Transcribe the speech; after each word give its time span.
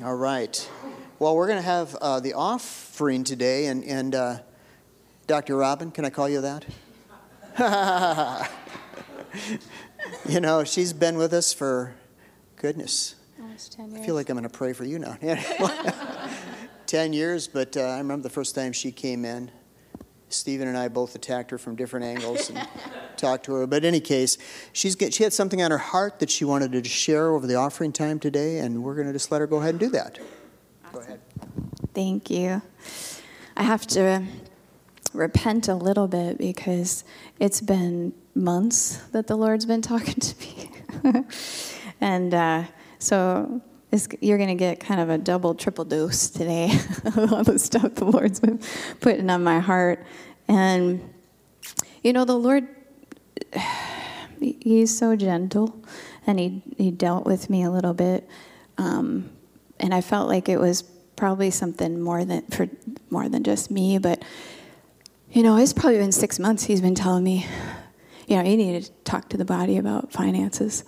All 0.00 0.14
right. 0.14 0.70
Well, 1.18 1.36
we're 1.36 1.46
going 1.46 1.58
to 1.58 1.62
have 1.62 1.94
uh, 1.96 2.18
the 2.18 2.32
offering 2.32 3.24
today, 3.24 3.66
and, 3.66 3.84
and 3.84 4.14
uh, 4.14 4.38
Dr. 5.26 5.54
Robyn, 5.56 5.90
can 5.90 6.06
I 6.06 6.10
call 6.10 6.30
you 6.30 6.40
that? 6.40 6.64
you 10.26 10.40
know, 10.40 10.64
she's 10.64 10.94
been 10.94 11.18
with 11.18 11.34
us 11.34 11.52
for, 11.52 11.94
goodness, 12.56 13.16
Almost 13.38 13.72
10 13.74 13.90
years. 13.90 14.00
I 14.02 14.06
feel 14.06 14.14
like 14.14 14.30
I'm 14.30 14.36
going 14.38 14.48
to 14.48 14.56
pray 14.56 14.72
for 14.72 14.84
you 14.84 14.98
now. 14.98 15.18
10 16.86 17.12
years, 17.12 17.46
but 17.46 17.76
uh, 17.76 17.82
I 17.82 17.98
remember 17.98 18.22
the 18.22 18.30
first 18.30 18.54
time 18.54 18.72
she 18.72 18.92
came 18.92 19.26
in. 19.26 19.50
Stephen 20.30 20.68
and 20.68 20.78
I 20.78 20.88
both 20.88 21.14
attacked 21.14 21.50
her 21.50 21.58
from 21.58 21.76
different 21.76 22.06
angles 22.06 22.48
and 22.48 22.66
talked 23.16 23.44
to 23.46 23.54
her. 23.54 23.66
But 23.66 23.84
in 23.84 23.88
any 23.88 24.00
case, 24.00 24.38
she's 24.72 24.94
get, 24.94 25.14
she 25.14 25.22
had 25.22 25.32
something 25.32 25.62
on 25.62 25.70
her 25.70 25.78
heart 25.78 26.18
that 26.20 26.30
she 26.30 26.44
wanted 26.44 26.72
to 26.72 26.84
share 26.88 27.30
over 27.30 27.46
the 27.46 27.54
offering 27.54 27.92
time 27.92 28.18
today, 28.18 28.58
and 28.58 28.82
we're 28.82 28.94
going 28.94 29.06
to 29.06 29.12
just 29.12 29.30
let 29.30 29.40
her 29.40 29.46
go 29.46 29.58
ahead 29.58 29.70
and 29.70 29.80
do 29.80 29.88
that. 29.90 30.18
Go 30.92 31.00
ahead. 31.00 31.20
Thank 31.94 32.30
you. 32.30 32.62
I 33.56 33.62
have 33.62 33.86
to 33.88 34.24
repent 35.12 35.68
a 35.68 35.74
little 35.74 36.08
bit 36.08 36.38
because 36.38 37.04
it's 37.38 37.60
been 37.60 38.14
months 38.34 38.96
that 39.12 39.26
the 39.26 39.36
Lord's 39.36 39.66
been 39.66 39.82
talking 39.92 40.14
to 40.14 40.34
me. 40.40 41.24
and 42.00 42.34
uh, 42.34 42.64
so 42.98 43.62
it's, 43.90 44.08
you're 44.20 44.38
going 44.38 44.48
to 44.48 44.54
get 44.54 44.80
kind 44.80 45.00
of 45.00 45.10
a 45.10 45.18
double, 45.18 45.54
triple 45.54 45.84
dose 45.84 46.30
today 46.30 46.72
of 47.04 47.32
all 47.32 47.44
the 47.44 47.58
stuff 47.58 47.94
the 47.94 48.06
Lord's 48.06 48.40
been 48.40 48.60
putting 49.00 49.28
on 49.28 49.44
my 49.44 49.60
heart. 49.60 50.04
And, 50.48 51.12
you 52.02 52.12
know, 52.12 52.24
the 52.24 52.38
Lord, 52.38 52.66
He's 54.40 54.96
so 54.96 55.14
gentle, 55.14 55.84
and 56.26 56.38
He, 56.38 56.62
he 56.76 56.90
dealt 56.90 57.24
with 57.24 57.48
me 57.48 57.62
a 57.62 57.70
little 57.70 57.94
bit. 57.94 58.28
Um, 58.78 59.30
and 59.78 59.94
I 59.94 60.00
felt 60.00 60.28
like 60.28 60.48
it 60.48 60.58
was 60.58 60.82
probably 61.16 61.50
something 61.50 62.00
more 62.00 62.24
than 62.24 62.42
for 62.46 62.68
more 63.10 63.28
than 63.28 63.44
just 63.44 63.70
me, 63.70 63.98
but 63.98 64.22
you 65.32 65.42
know, 65.42 65.56
it's 65.56 65.72
probably 65.72 65.98
been 65.98 66.12
six 66.12 66.38
months 66.38 66.64
he's 66.64 66.80
been 66.80 66.94
telling 66.94 67.24
me, 67.24 67.46
you 68.26 68.36
know, 68.36 68.42
you 68.42 68.56
need 68.56 68.84
to 68.84 68.90
talk 69.04 69.30
to 69.30 69.36
the 69.36 69.44
body 69.44 69.78
about 69.78 70.12
finances. 70.12 70.84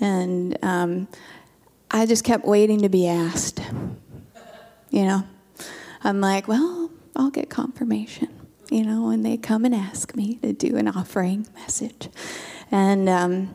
And 0.00 0.58
um, 0.62 1.08
I 1.90 2.04
just 2.06 2.24
kept 2.24 2.44
waiting 2.44 2.82
to 2.82 2.88
be 2.88 3.06
asked. 3.06 3.60
You 4.90 5.04
know, 5.04 5.22
I'm 6.02 6.20
like, 6.20 6.48
well, 6.48 6.90
I'll 7.14 7.30
get 7.30 7.48
confirmation, 7.48 8.28
you 8.70 8.84
know, 8.84 9.06
when 9.06 9.22
they 9.22 9.36
come 9.36 9.64
and 9.64 9.74
ask 9.74 10.14
me 10.16 10.36
to 10.36 10.52
do 10.52 10.76
an 10.76 10.88
offering 10.88 11.46
message. 11.54 12.08
And 12.70 13.08
um, 13.08 13.54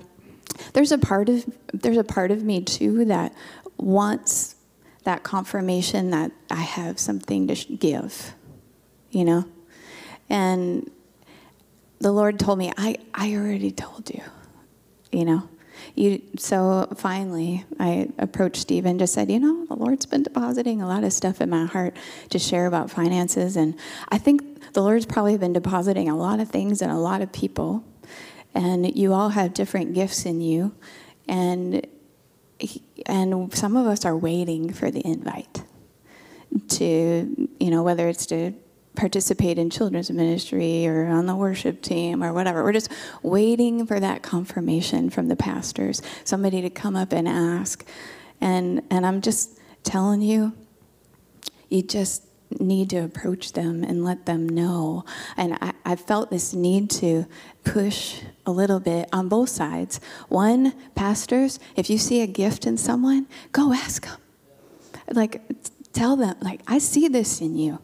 there's 0.73 0.91
a 0.91 0.97
part 0.97 1.29
of 1.29 1.45
there's 1.73 1.97
a 1.97 2.03
part 2.03 2.31
of 2.31 2.43
me 2.43 2.61
too 2.61 3.05
that 3.05 3.33
wants 3.77 4.55
that 5.03 5.23
confirmation 5.23 6.11
that 6.11 6.31
I 6.49 6.61
have 6.61 6.99
something 6.99 7.47
to 7.47 7.55
give, 7.75 8.33
you 9.09 9.25
know? 9.25 9.45
And 10.29 10.89
the 11.99 12.11
Lord 12.11 12.39
told 12.39 12.59
me, 12.59 12.71
I, 12.77 12.97
I 13.13 13.35
already 13.35 13.71
told 13.71 14.09
you, 14.09 14.21
you 15.11 15.25
know? 15.25 15.49
You, 15.95 16.21
so 16.37 16.87
finally, 16.97 17.65
I 17.79 18.09
approached 18.17 18.57
Steve 18.57 18.85
and 18.85 18.99
just 18.99 19.13
said, 19.13 19.29
you 19.29 19.39
know, 19.39 19.65
the 19.65 19.75
Lord's 19.75 20.05
been 20.05 20.23
depositing 20.23 20.81
a 20.81 20.87
lot 20.87 21.03
of 21.03 21.13
stuff 21.13 21.41
in 21.41 21.49
my 21.49 21.65
heart 21.65 21.95
to 22.29 22.39
share 22.39 22.65
about 22.65 22.89
finances. 22.89 23.55
And 23.55 23.77
I 24.09 24.17
think 24.17 24.73
the 24.73 24.81
Lord's 24.81 25.05
probably 25.05 25.37
been 25.37 25.53
depositing 25.53 26.09
a 26.09 26.17
lot 26.17 26.39
of 26.39 26.49
things 26.49 26.81
in 26.81 26.89
a 26.89 26.99
lot 26.99 27.21
of 27.21 27.31
people. 27.31 27.83
And 28.53 28.95
you 28.95 29.13
all 29.13 29.29
have 29.29 29.53
different 29.53 29.93
gifts 29.93 30.25
in 30.25 30.41
you. 30.41 30.73
And 31.27 31.85
and 33.05 33.53
some 33.55 33.75
of 33.75 33.87
us 33.87 34.05
are 34.05 34.15
waiting 34.15 34.71
for 34.71 34.91
the 34.91 35.05
invite 35.05 35.63
to, 36.69 37.49
you 37.59 37.71
know, 37.71 37.83
whether 37.83 38.07
it's 38.07 38.25
to 38.27 38.53
participate 38.95 39.57
in 39.57 39.69
children's 39.69 40.11
ministry 40.11 40.85
or 40.85 41.07
on 41.07 41.25
the 41.25 41.35
worship 41.35 41.81
team 41.81 42.23
or 42.23 42.33
whatever. 42.33 42.63
We're 42.63 42.73
just 42.73 42.91
waiting 43.23 43.85
for 43.85 43.99
that 43.99 44.21
confirmation 44.21 45.09
from 45.09 45.27
the 45.27 45.35
pastors, 45.35 46.01
somebody 46.23 46.61
to 46.61 46.69
come 46.69 46.95
up 46.95 47.13
and 47.13 47.27
ask. 47.27 47.85
And 48.39 48.81
and 48.89 49.05
I'm 49.05 49.21
just 49.21 49.59
telling 49.83 50.21
you, 50.21 50.53
you 51.69 51.81
just 51.81 52.23
need 52.59 52.89
to 52.89 52.97
approach 52.97 53.53
them 53.53 53.83
and 53.83 54.03
let 54.03 54.25
them 54.25 54.47
know. 54.47 55.05
And 55.37 55.57
I, 55.61 55.73
I 55.85 55.95
felt 55.95 56.29
this 56.29 56.53
need 56.53 56.89
to 56.91 57.25
push 57.63 58.21
a 58.45 58.51
little 58.51 58.79
bit 58.79 59.07
on 59.13 59.29
both 59.29 59.49
sides. 59.49 59.99
One, 60.27 60.73
pastors, 60.95 61.59
if 61.75 61.89
you 61.89 61.97
see 61.97 62.21
a 62.21 62.27
gift 62.27 62.65
in 62.65 62.77
someone, 62.77 63.27
go 63.51 63.71
ask 63.73 64.05
them. 64.05 64.17
Like, 65.09 65.41
tell 65.93 66.15
them, 66.15 66.35
like, 66.41 66.61
I 66.67 66.79
see 66.79 67.07
this 67.07 67.41
in 67.41 67.57
you. 67.57 67.79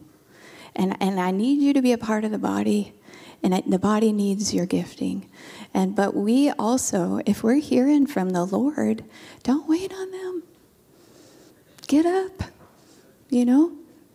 And, 0.78 0.96
and 1.02 1.20
I 1.20 1.30
need 1.32 1.60
you 1.60 1.74
to 1.74 1.82
be 1.82 1.92
a 1.92 1.98
part 1.98 2.24
of 2.24 2.30
the 2.30 2.38
body. 2.38 2.94
And 3.42 3.62
the 3.66 3.78
body 3.78 4.12
needs 4.12 4.54
your 4.54 4.66
gifting. 4.66 5.28
And 5.74 5.94
but 5.94 6.14
we 6.14 6.50
also, 6.50 7.20
if 7.26 7.42
we're 7.42 7.60
hearing 7.60 8.06
from 8.06 8.30
the 8.30 8.44
Lord, 8.44 9.04
don't 9.42 9.68
wait 9.68 9.92
on 9.92 10.10
them. 10.10 10.42
Get 11.86 12.06
up 12.06 12.44
you 13.30 13.44
know 13.44 13.72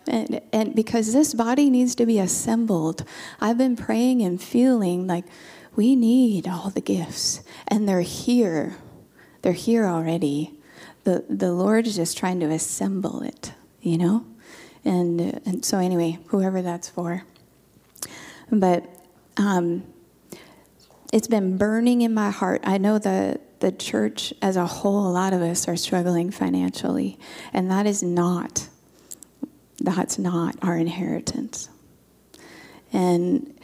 and, 0.07 0.41
and 0.51 0.75
because 0.75 1.13
this 1.13 1.33
body 1.33 1.69
needs 1.69 1.95
to 1.95 2.05
be 2.05 2.19
assembled 2.19 3.03
i've 3.39 3.57
been 3.57 3.75
praying 3.75 4.21
and 4.21 4.41
feeling 4.41 5.07
like 5.07 5.25
we 5.75 5.95
need 5.95 6.47
all 6.47 6.69
the 6.69 6.81
gifts 6.81 7.41
and 7.67 7.87
they're 7.87 8.01
here 8.01 8.77
they're 9.41 9.53
here 9.53 9.85
already 9.85 10.53
the, 11.03 11.23
the 11.29 11.51
lord 11.51 11.87
is 11.87 11.95
just 11.95 12.17
trying 12.17 12.39
to 12.39 12.47
assemble 12.47 13.21
it 13.21 13.53
you 13.81 13.97
know 13.97 14.25
and, 14.85 15.41
and 15.45 15.65
so 15.65 15.77
anyway 15.77 16.17
whoever 16.27 16.61
that's 16.61 16.89
for 16.89 17.23
but 18.51 18.85
um, 19.37 19.83
it's 21.11 21.27
been 21.27 21.57
burning 21.57 22.01
in 22.01 22.13
my 22.13 22.29
heart. 22.29 22.61
I 22.63 22.77
know 22.77 22.97
the 22.99 23.39
the 23.59 23.71
church 23.71 24.33
as 24.41 24.57
a 24.57 24.65
whole, 24.65 25.07
a 25.07 25.11
lot 25.11 25.31
of 25.31 25.41
us 25.41 25.67
are 25.67 25.77
struggling 25.77 26.31
financially, 26.31 27.17
and 27.53 27.71
that 27.71 27.85
is 27.85 28.03
not 28.03 28.67
that's 29.79 30.17
not 30.17 30.55
our 30.61 30.77
inheritance. 30.77 31.69
And 32.91 33.59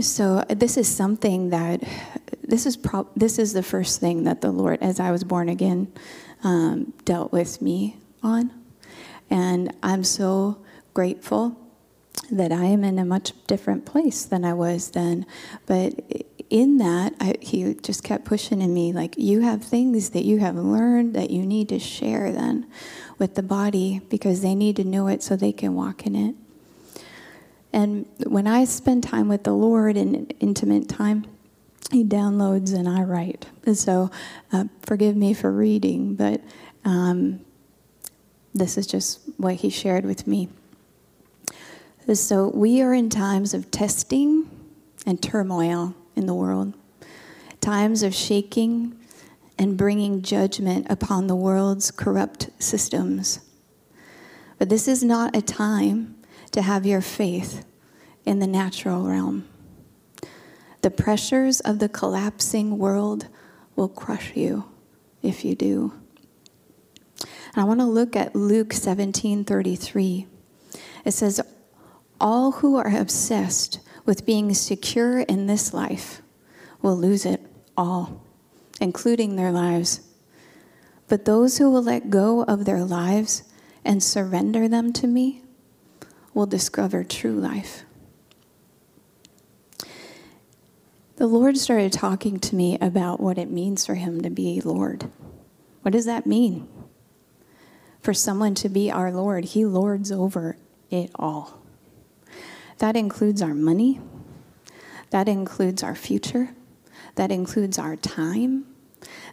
so 0.00 0.44
this 0.48 0.76
is 0.76 0.88
something 0.88 1.50
that 1.50 1.82
this 2.42 2.66
is 2.66 2.78
this 3.16 3.38
is 3.38 3.52
the 3.52 3.62
first 3.62 4.00
thing 4.00 4.24
that 4.24 4.40
the 4.40 4.50
Lord, 4.50 4.78
as 4.80 5.00
I 5.00 5.10
was 5.10 5.24
born 5.24 5.48
again, 5.48 5.92
um, 6.42 6.92
dealt 7.04 7.32
with 7.32 7.60
me 7.60 7.96
on, 8.22 8.50
and 9.30 9.74
I'm 9.82 10.04
so 10.04 10.58
grateful 10.92 11.56
that 12.30 12.52
I 12.52 12.64
am 12.64 12.84
in 12.84 12.98
a 12.98 13.04
much 13.04 13.32
different 13.46 13.86
place 13.86 14.24
than 14.24 14.44
I 14.44 14.52
was 14.52 14.90
then. 14.90 15.26
But 15.66 15.94
in 16.48 16.78
that, 16.78 17.14
I, 17.20 17.34
he 17.40 17.74
just 17.74 18.02
kept 18.02 18.24
pushing 18.24 18.60
in 18.60 18.74
me, 18.74 18.92
like, 18.92 19.16
you 19.16 19.40
have 19.40 19.62
things 19.62 20.10
that 20.10 20.24
you 20.24 20.38
have 20.38 20.56
learned 20.56 21.14
that 21.14 21.30
you 21.30 21.46
need 21.46 21.68
to 21.70 21.78
share 21.78 22.32
then 22.32 22.66
with 23.18 23.34
the 23.34 23.42
body 23.42 24.00
because 24.08 24.42
they 24.42 24.54
need 24.54 24.76
to 24.76 24.84
know 24.84 25.06
it 25.06 25.22
so 25.22 25.36
they 25.36 25.52
can 25.52 25.74
walk 25.74 26.06
in 26.06 26.16
it. 26.16 26.34
And 27.72 28.06
when 28.26 28.46
I 28.46 28.64
spend 28.64 29.04
time 29.04 29.28
with 29.28 29.44
the 29.44 29.52
Lord 29.52 29.96
in 29.96 30.26
intimate 30.40 30.88
time, 30.88 31.26
He 31.92 32.04
downloads 32.04 32.74
and 32.74 32.88
I 32.88 33.02
write. 33.02 33.46
And 33.64 33.78
so, 33.78 34.10
uh, 34.52 34.64
forgive 34.82 35.16
me 35.16 35.34
for 35.34 35.52
reading, 35.52 36.14
but 36.14 36.40
um, 36.84 37.40
this 38.54 38.76
is 38.76 38.86
just 38.86 39.20
what 39.36 39.56
He 39.56 39.70
shared 39.70 40.04
with 40.04 40.26
me. 40.26 40.48
So, 42.12 42.48
we 42.48 42.82
are 42.82 42.92
in 42.92 43.08
times 43.08 43.54
of 43.54 43.70
testing 43.70 44.50
and 45.06 45.22
turmoil 45.22 45.94
in 46.16 46.26
the 46.26 46.34
world, 46.34 46.74
times 47.60 48.02
of 48.02 48.14
shaking 48.14 48.98
and 49.58 49.76
bringing 49.76 50.22
judgment 50.22 50.86
upon 50.90 51.26
the 51.26 51.36
world's 51.36 51.90
corrupt 51.90 52.48
systems. 52.58 53.40
But 54.58 54.68
this 54.68 54.88
is 54.88 55.04
not 55.04 55.36
a 55.36 55.42
time 55.42 56.16
to 56.50 56.62
have 56.62 56.84
your 56.84 57.00
faith 57.00 57.64
in 58.24 58.38
the 58.38 58.46
natural 58.46 59.06
realm. 59.06 59.46
The 60.82 60.90
pressures 60.90 61.60
of 61.60 61.78
the 61.78 61.88
collapsing 61.88 62.78
world 62.78 63.28
will 63.76 63.88
crush 63.88 64.34
you 64.34 64.64
if 65.22 65.44
you 65.44 65.54
do. 65.54 65.99
And 67.22 67.62
I 67.62 67.64
want 67.64 67.80
to 67.80 67.86
look 67.86 68.16
at 68.16 68.34
Luke 68.34 68.72
17 68.72 69.44
33. 69.44 70.26
It 71.04 71.12
says, 71.12 71.40
All 72.20 72.52
who 72.52 72.76
are 72.76 72.96
obsessed 72.96 73.80
with 74.04 74.26
being 74.26 74.54
secure 74.54 75.20
in 75.20 75.46
this 75.46 75.72
life 75.74 76.22
will 76.82 76.96
lose 76.96 77.26
it 77.26 77.40
all, 77.76 78.24
including 78.80 79.36
their 79.36 79.52
lives. 79.52 80.00
But 81.08 81.24
those 81.24 81.58
who 81.58 81.70
will 81.70 81.82
let 81.82 82.10
go 82.10 82.44
of 82.44 82.64
their 82.64 82.84
lives 82.84 83.42
and 83.84 84.02
surrender 84.02 84.68
them 84.68 84.92
to 84.94 85.06
me 85.06 85.42
will 86.34 86.46
discover 86.46 87.02
true 87.02 87.34
life. 87.34 87.84
The 91.16 91.26
Lord 91.26 91.58
started 91.58 91.92
talking 91.92 92.38
to 92.40 92.56
me 92.56 92.78
about 92.80 93.20
what 93.20 93.36
it 93.36 93.50
means 93.50 93.84
for 93.84 93.94
Him 93.94 94.22
to 94.22 94.30
be 94.30 94.60
Lord. 94.62 95.10
What 95.82 95.92
does 95.92 96.06
that 96.06 96.26
mean? 96.26 96.66
For 98.02 98.14
someone 98.14 98.54
to 98.56 98.68
be 98.68 98.90
our 98.90 99.12
Lord, 99.12 99.44
He 99.44 99.64
lords 99.64 100.10
over 100.10 100.56
it 100.90 101.10
all. 101.14 101.60
That 102.78 102.96
includes 102.96 103.42
our 103.42 103.54
money, 103.54 104.00
that 105.10 105.28
includes 105.28 105.82
our 105.82 105.94
future, 105.94 106.54
that 107.16 107.30
includes 107.30 107.78
our 107.78 107.96
time, 107.96 108.66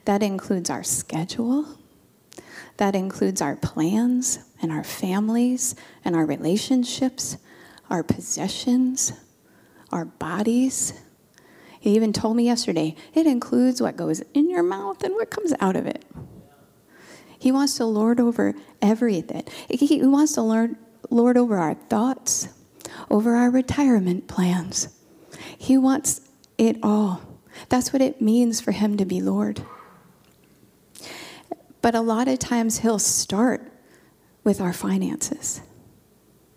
that 0.05 0.21
includes 0.21 0.69
our 0.69 0.83
schedule, 0.83 1.77
that 2.77 2.95
includes 2.95 3.41
our 3.41 3.55
plans 3.55 4.39
and 4.61 4.71
our 4.71 4.83
families 4.83 5.75
and 6.03 6.15
our 6.15 6.25
relationships, 6.25 7.37
our 7.89 8.03
possessions, 8.03 9.13
our 9.91 10.05
bodies. 10.05 10.93
He 11.79 11.95
even 11.95 12.11
told 12.11 12.35
me 12.35 12.45
yesterday 12.45 12.95
it 13.13 13.25
includes 13.25 13.81
what 13.81 13.95
goes 13.95 14.21
in 14.33 14.49
your 14.49 14.63
mouth 14.63 15.03
and 15.03 15.13
what 15.13 15.31
comes 15.31 15.53
out 15.59 15.75
of 15.75 15.87
it. 15.87 16.03
He 17.39 17.51
wants 17.51 17.75
to 17.77 17.85
lord 17.85 18.19
over 18.19 18.53
everything. 18.81 19.43
He 19.69 20.03
wants 20.05 20.33
to 20.33 20.41
lord, 20.41 20.75
lord 21.09 21.37
over 21.37 21.57
our 21.57 21.75
thoughts, 21.75 22.49
over 23.09 23.35
our 23.35 23.49
retirement 23.49 24.27
plans. 24.27 24.89
He 25.57 25.77
wants 25.77 26.21
it 26.57 26.77
all. 26.81 27.21
That's 27.69 27.93
what 27.93 28.01
it 28.01 28.21
means 28.21 28.61
for 28.61 28.71
him 28.71 28.97
to 28.97 29.05
be 29.05 29.21
Lord. 29.21 29.63
But 31.81 31.95
a 31.95 32.01
lot 32.01 32.27
of 32.27 32.39
times 32.39 32.79
he'll 32.79 32.99
start 32.99 33.71
with 34.43 34.61
our 34.61 34.73
finances. 34.73 35.61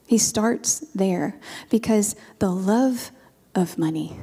He 0.06 0.18
starts 0.18 0.80
there 0.94 1.38
because 1.68 2.16
the 2.38 2.50
love 2.50 3.10
of 3.54 3.78
money 3.78 4.18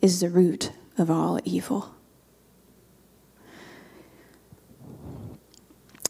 is 0.00 0.20
the 0.20 0.30
root 0.30 0.72
of 0.96 1.10
all 1.10 1.38
evil. 1.44 1.94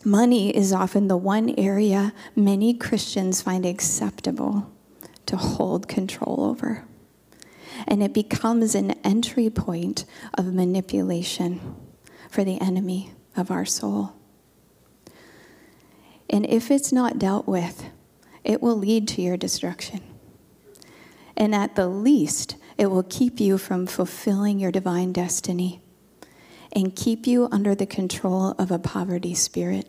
Money 0.05 0.57
is 0.57 0.73
often 0.73 1.09
the 1.09 1.17
one 1.17 1.55
area 1.59 2.13
many 2.37 2.73
Christians 2.73 3.43
find 3.43 3.67
acceptable 3.67 4.71
to 5.27 5.37
hold 5.37 5.89
control 5.89 6.45
over. 6.45 6.85
And 7.87 8.03
it 8.03 8.15
becomes 8.15 8.75
an 8.75 8.93
entry 9.05 9.51
point 9.51 10.05
of 10.35 10.53
manipulation 10.53 11.77
for 12.31 12.45
the 12.45 12.61
enemy 12.61 13.13
of 13.37 13.51
our 13.51 13.65
soul. 13.65 14.15
And 16.31 16.47
if 16.47 16.71
it's 16.71 16.93
not 16.93 17.19
dealt 17.19 17.49
with, 17.49 17.85
it 18.45 18.63
will 18.63 18.77
lead 18.77 19.09
to 19.09 19.23
your 19.23 19.37
destruction. 19.37 20.01
And 21.37 21.55
at 21.55 21.77
the 21.77 21.89
least, 21.89 22.57
it 22.77 22.87
will 22.87 23.03
keep 23.03 23.41
you 23.41 23.59
from 23.59 23.87
fulfilling 23.87 24.59
your 24.59 24.73
divine 24.73 25.13
destiny 25.13 25.83
and 26.73 26.95
keep 26.95 27.27
you 27.27 27.49
under 27.51 27.75
the 27.75 27.87
control 27.87 28.55
of 28.59 28.71
a 28.71 28.79
poverty 28.79 29.35
spirit. 29.35 29.89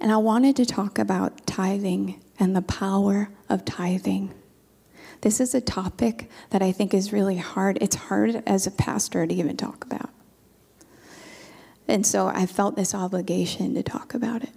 And 0.00 0.10
I 0.10 0.16
wanted 0.16 0.56
to 0.56 0.66
talk 0.66 0.98
about 0.98 1.46
tithing 1.46 2.22
and 2.38 2.56
the 2.56 2.62
power 2.62 3.28
of 3.48 3.64
tithing. 3.64 4.32
This 5.20 5.40
is 5.40 5.54
a 5.54 5.60
topic 5.60 6.30
that 6.48 6.62
I 6.62 6.72
think 6.72 6.94
is 6.94 7.12
really 7.12 7.36
hard. 7.36 7.76
It's 7.82 7.96
hard 7.96 8.42
as 8.46 8.66
a 8.66 8.70
pastor 8.70 9.26
to 9.26 9.34
even 9.34 9.58
talk 9.58 9.84
about. 9.84 10.08
And 11.86 12.06
so 12.06 12.28
I 12.28 12.46
felt 12.46 12.76
this 12.76 12.94
obligation 12.94 13.74
to 13.74 13.82
talk 13.82 14.14
about 14.14 14.42
it 14.42 14.52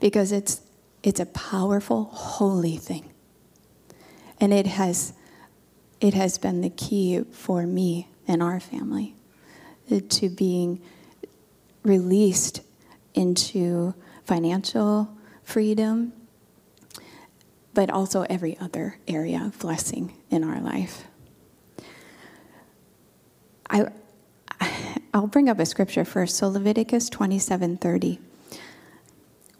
because 0.00 0.32
it's, 0.32 0.62
it's 1.02 1.20
a 1.20 1.26
powerful, 1.26 2.04
holy 2.04 2.76
thing. 2.76 3.12
And 4.40 4.52
it 4.52 4.66
has, 4.66 5.12
it 6.00 6.14
has 6.14 6.38
been 6.38 6.62
the 6.62 6.70
key 6.70 7.24
for 7.32 7.66
me 7.66 8.08
and 8.28 8.42
our 8.42 8.60
family 8.60 9.16
uh, 9.90 10.00
to 10.08 10.28
being 10.28 10.80
released 11.82 12.60
into 13.14 13.94
financial 14.24 15.16
freedom, 15.42 16.12
but 17.74 17.90
also 17.90 18.22
every 18.28 18.56
other 18.58 18.98
area 19.08 19.42
of 19.42 19.58
blessing 19.58 20.14
in 20.30 20.44
our 20.44 20.60
life. 20.60 21.04
I, 23.70 23.86
I'll 25.14 25.26
bring 25.26 25.48
up 25.48 25.58
a 25.58 25.66
scripture 25.66 26.04
first. 26.04 26.36
So 26.36 26.48
Leviticus 26.48 27.10
27:30. 27.10 28.18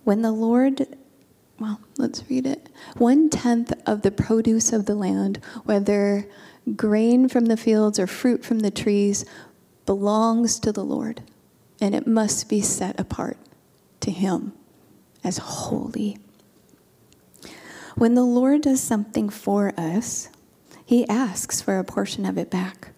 When 0.05 0.23
the 0.23 0.33
Lord 0.33 0.87
well, 1.61 1.81
let's 1.97 2.23
read 2.31 2.47
it. 2.47 2.69
One 2.99 3.31
tenth 3.31 3.73
of 3.85 4.03
the 4.03 4.13
produce 4.13 4.73
of 4.73 4.87
the 4.87 4.95
land, 4.95 5.41
whether 5.65 6.29
grain 6.77 7.29
from 7.29 7.47
the 7.47 7.57
fields 7.57 7.99
or 7.99 8.07
fruit 8.07 8.45
from 8.45 8.61
the 8.61 8.71
trees, 8.71 9.25
belongs 9.87 10.59
to 10.61 10.73
the 10.73 10.85
Lord, 10.85 11.23
and 11.81 11.95
it 11.95 12.07
must 12.07 12.49
be 12.49 12.61
set 12.61 12.99
apart 12.99 13.39
to 14.01 14.11
Him 14.11 14.53
as 15.25 15.39
holy. 15.39 16.19
When 17.97 18.15
the 18.15 18.25
Lord 18.25 18.63
does 18.63 18.81
something 18.81 19.29
for 19.29 19.73
us, 19.77 20.29
He 20.85 21.09
asks 21.09 21.61
for 21.61 21.79
a 21.79 21.85
portion 21.85 22.25
of 22.25 22.39
it 22.39 22.51
back 22.51 22.93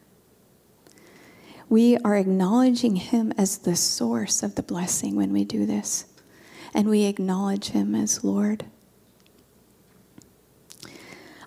we 1.70 1.96
are 1.98 2.16
acknowledging 2.16 2.96
Him 2.96 3.32
as 3.38 3.58
the 3.58 3.76
source 3.76 4.42
of 4.42 4.56
the 4.56 4.62
blessing 4.62 5.14
when 5.14 5.32
we 5.32 5.44
do 5.44 5.64
this. 5.64 6.04
And 6.74 6.88
we 6.88 7.04
acknowledge 7.04 7.68
Him 7.68 7.94
as 7.94 8.24
Lord. 8.24 8.66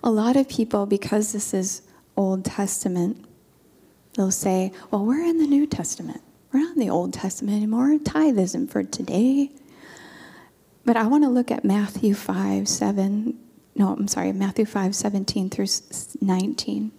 A 0.02 0.10
lot 0.10 0.36
of 0.36 0.48
people, 0.48 0.86
because 0.86 1.32
this 1.32 1.52
is 1.52 1.82
Old 2.16 2.44
Testament, 2.44 3.24
they'll 4.14 4.30
say, 4.30 4.72
well, 4.90 5.04
we're 5.04 5.24
in 5.24 5.38
the 5.38 5.46
New 5.46 5.66
Testament. 5.66 6.22
We're 6.52 6.60
not 6.60 6.76
in 6.76 6.80
the 6.80 6.90
Old 6.90 7.12
Testament 7.12 7.56
anymore. 7.56 7.98
Tithe 7.98 8.38
isn't 8.38 8.68
for 8.68 8.84
today. 8.84 9.50
But 10.84 10.96
I 10.96 11.06
want 11.06 11.24
to 11.24 11.30
look 11.30 11.50
at 11.50 11.64
Matthew 11.64 12.14
5, 12.14 12.68
7. 12.68 13.38
No, 13.74 13.88
I'm 13.88 14.06
sorry, 14.06 14.32
Matthew 14.32 14.64
5, 14.64 14.94
17 14.94 15.50
through 15.50 15.66
19. 16.20 16.92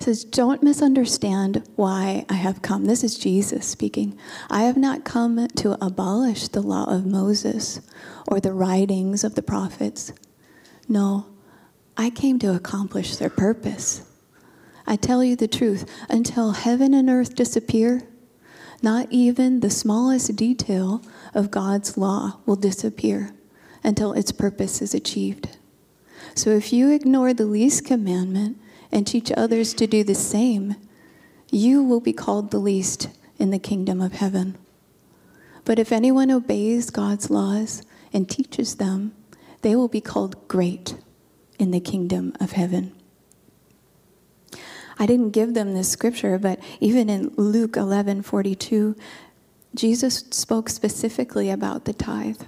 It 0.00 0.04
says, 0.04 0.24
Don't 0.24 0.62
misunderstand 0.62 1.62
why 1.76 2.24
I 2.30 2.34
have 2.34 2.62
come. 2.62 2.86
This 2.86 3.04
is 3.04 3.18
Jesus 3.18 3.66
speaking. 3.66 4.18
I 4.48 4.62
have 4.62 4.78
not 4.78 5.04
come 5.04 5.46
to 5.46 5.84
abolish 5.84 6.48
the 6.48 6.62
law 6.62 6.84
of 6.84 7.04
Moses 7.04 7.82
or 8.26 8.40
the 8.40 8.54
writings 8.54 9.22
of 9.22 9.34
the 9.34 9.42
prophets. 9.42 10.12
No, 10.88 11.26
I 12.00 12.08
came 12.08 12.38
to 12.38 12.54
accomplish 12.54 13.16
their 13.16 13.28
purpose. 13.28 14.00
I 14.86 14.96
tell 14.96 15.22
you 15.22 15.36
the 15.36 15.46
truth, 15.46 15.84
until 16.08 16.52
heaven 16.52 16.94
and 16.94 17.10
earth 17.10 17.34
disappear, 17.34 18.08
not 18.80 19.08
even 19.10 19.60
the 19.60 19.68
smallest 19.68 20.34
detail 20.34 21.02
of 21.34 21.50
God's 21.50 21.98
law 21.98 22.38
will 22.46 22.56
disappear 22.56 23.34
until 23.84 24.14
its 24.14 24.32
purpose 24.32 24.80
is 24.80 24.94
achieved. 24.94 25.58
So 26.34 26.48
if 26.48 26.72
you 26.72 26.90
ignore 26.90 27.34
the 27.34 27.44
least 27.44 27.84
commandment, 27.84 28.56
and 28.90 29.06
teach 29.06 29.30
others 29.36 29.74
to 29.74 29.86
do 29.86 30.02
the 30.02 30.14
same, 30.14 30.76
you 31.50 31.84
will 31.84 32.00
be 32.00 32.14
called 32.14 32.50
the 32.50 32.58
least 32.58 33.10
in 33.38 33.50
the 33.50 33.58
kingdom 33.58 34.00
of 34.00 34.12
heaven. 34.12 34.56
But 35.66 35.78
if 35.78 35.92
anyone 35.92 36.30
obeys 36.30 36.88
God's 36.88 37.28
laws 37.28 37.82
and 38.10 38.26
teaches 38.26 38.76
them, 38.76 39.12
they 39.60 39.76
will 39.76 39.86
be 39.86 40.00
called 40.00 40.48
great 40.48 40.94
in 41.60 41.70
the 41.70 41.80
kingdom 41.80 42.32
of 42.40 42.52
heaven. 42.52 42.92
I 44.98 45.06
didn't 45.06 45.30
give 45.30 45.54
them 45.54 45.74
this 45.74 45.90
scripture, 45.90 46.38
but 46.38 46.60
even 46.78 47.08
in 47.08 47.32
Luke 47.36 47.76
11 47.76 48.22
42, 48.22 48.96
Jesus 49.74 50.24
spoke 50.30 50.68
specifically 50.68 51.50
about 51.50 51.84
the 51.84 51.92
tithe. 51.92 52.42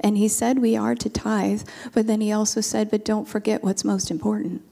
And 0.00 0.16
he 0.18 0.28
said 0.28 0.58
we 0.58 0.76
are 0.76 0.94
to 0.94 1.08
tithe, 1.08 1.62
but 1.92 2.06
then 2.06 2.20
he 2.20 2.32
also 2.32 2.60
said, 2.60 2.90
but 2.90 3.04
don't 3.04 3.28
forget 3.28 3.62
what's 3.62 3.84
most 3.84 4.10
important. 4.10 4.62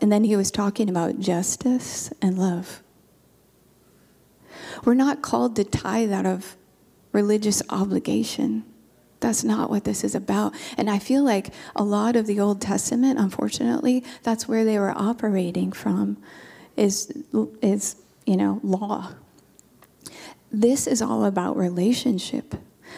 And 0.00 0.10
then 0.10 0.24
he 0.24 0.36
was 0.36 0.50
talking 0.50 0.88
about 0.88 1.18
justice 1.18 2.12
and 2.20 2.38
love. 2.38 2.82
We're 4.84 4.94
not 4.94 5.22
called 5.22 5.56
to 5.56 5.64
tithe 5.64 6.12
out 6.12 6.26
of 6.26 6.56
religious 7.12 7.62
obligation. 7.70 8.64
That's 9.24 9.42
not 9.42 9.70
what 9.70 9.84
this 9.84 10.04
is 10.04 10.14
about. 10.14 10.52
And 10.76 10.90
I 10.90 10.98
feel 10.98 11.24
like 11.24 11.48
a 11.74 11.82
lot 11.82 12.14
of 12.14 12.26
the 12.26 12.40
Old 12.40 12.60
Testament, 12.60 13.18
unfortunately, 13.18 14.04
that's 14.22 14.46
where 14.46 14.66
they 14.66 14.78
were 14.78 14.92
operating 14.94 15.72
from 15.72 16.18
is 16.76 17.10
is, 17.62 17.96
you 18.26 18.36
know, 18.36 18.60
law. 18.62 19.12
This 20.52 20.86
is 20.86 21.00
all 21.00 21.24
about 21.24 21.56
relationship. 21.56 22.54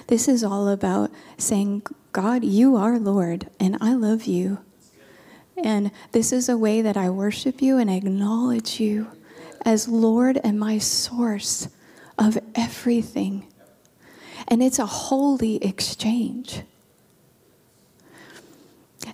This 0.09 0.27
is 0.27 0.43
all 0.43 0.67
about 0.67 1.13
saying, 1.39 1.85
God, 2.11 2.43
you 2.43 2.75
are 2.75 2.99
Lord, 2.99 3.49
and 3.61 3.79
I 3.81 3.95
love 3.95 4.25
you. 4.25 4.59
And 5.57 5.93
this 6.11 6.33
is 6.33 6.49
a 6.49 6.59
way 6.59 6.83
that 6.83 6.97
I 6.97 7.09
worship 7.09 7.63
you 7.63 7.79
and 7.79 7.89
acknowledge 7.89 8.81
you 8.81 9.13
as 9.65 9.87
Lord 9.87 10.41
and 10.43 10.59
my 10.59 10.79
source 10.79 11.69
of 12.19 12.37
everything. 12.57 13.47
And 14.49 14.63
it's 14.63 14.79
a 14.79 14.87
holy 14.87 15.57
exchange. 15.65 16.63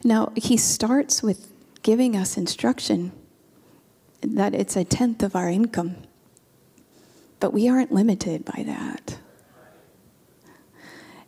Now, 0.05 0.33
he 0.37 0.57
starts 0.57 1.23
with 1.23 1.49
giving 1.83 2.17
us 2.17 2.37
instruction 2.37 3.13
that 4.21 4.55
it's 4.55 4.77
a 4.77 4.85
tenth 4.85 5.23
of 5.23 5.35
our 5.35 5.49
income. 5.49 5.97
but 7.41 7.53
we 7.53 7.69
aren't 7.69 7.91
limited 7.91 8.45
by 8.45 8.63
that. 8.63 9.19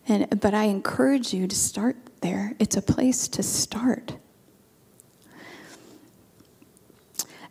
And, 0.07 0.39
but 0.39 0.53
I 0.53 0.63
encourage 0.63 1.33
you 1.33 1.45
to 1.45 1.55
start 1.55 1.97
there. 2.21 2.55
It's 2.57 2.77
a 2.77 2.81
place 2.81 3.27
to 3.27 3.43
start. 3.43 4.15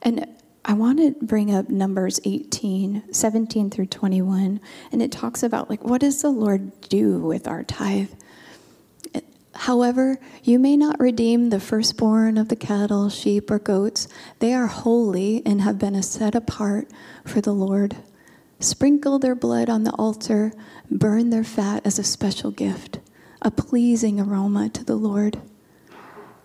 And 0.00 0.26
I 0.66 0.72
want 0.72 0.98
to 0.98 1.24
bring 1.24 1.54
up 1.54 1.68
Numbers 1.68 2.20
18, 2.24 3.12
17 3.12 3.70
through 3.70 3.86
21, 3.86 4.60
and 4.92 5.02
it 5.02 5.12
talks 5.12 5.42
about 5.42 5.68
like 5.68 5.84
what 5.84 6.00
does 6.00 6.22
the 6.22 6.30
Lord 6.30 6.80
do 6.88 7.18
with 7.18 7.46
our 7.46 7.62
tithe? 7.62 8.10
However, 9.54 10.18
you 10.42 10.58
may 10.58 10.76
not 10.76 10.98
redeem 10.98 11.50
the 11.50 11.60
firstborn 11.60 12.38
of 12.38 12.48
the 12.48 12.56
cattle, 12.56 13.08
sheep, 13.08 13.50
or 13.50 13.58
goats. 13.58 14.08
They 14.40 14.52
are 14.52 14.66
holy 14.66 15.42
and 15.46 15.60
have 15.60 15.78
been 15.78 16.02
set 16.02 16.34
apart 16.34 16.88
for 17.24 17.40
the 17.40 17.52
Lord. 17.52 17.96
Sprinkle 18.58 19.18
their 19.18 19.34
blood 19.34 19.68
on 19.68 19.84
the 19.84 19.92
altar, 19.92 20.52
burn 20.90 21.30
their 21.30 21.44
fat 21.44 21.86
as 21.86 21.98
a 21.98 22.04
special 22.04 22.50
gift, 22.50 22.98
a 23.42 23.50
pleasing 23.50 24.18
aroma 24.18 24.70
to 24.70 24.84
the 24.84 24.96
Lord. 24.96 25.40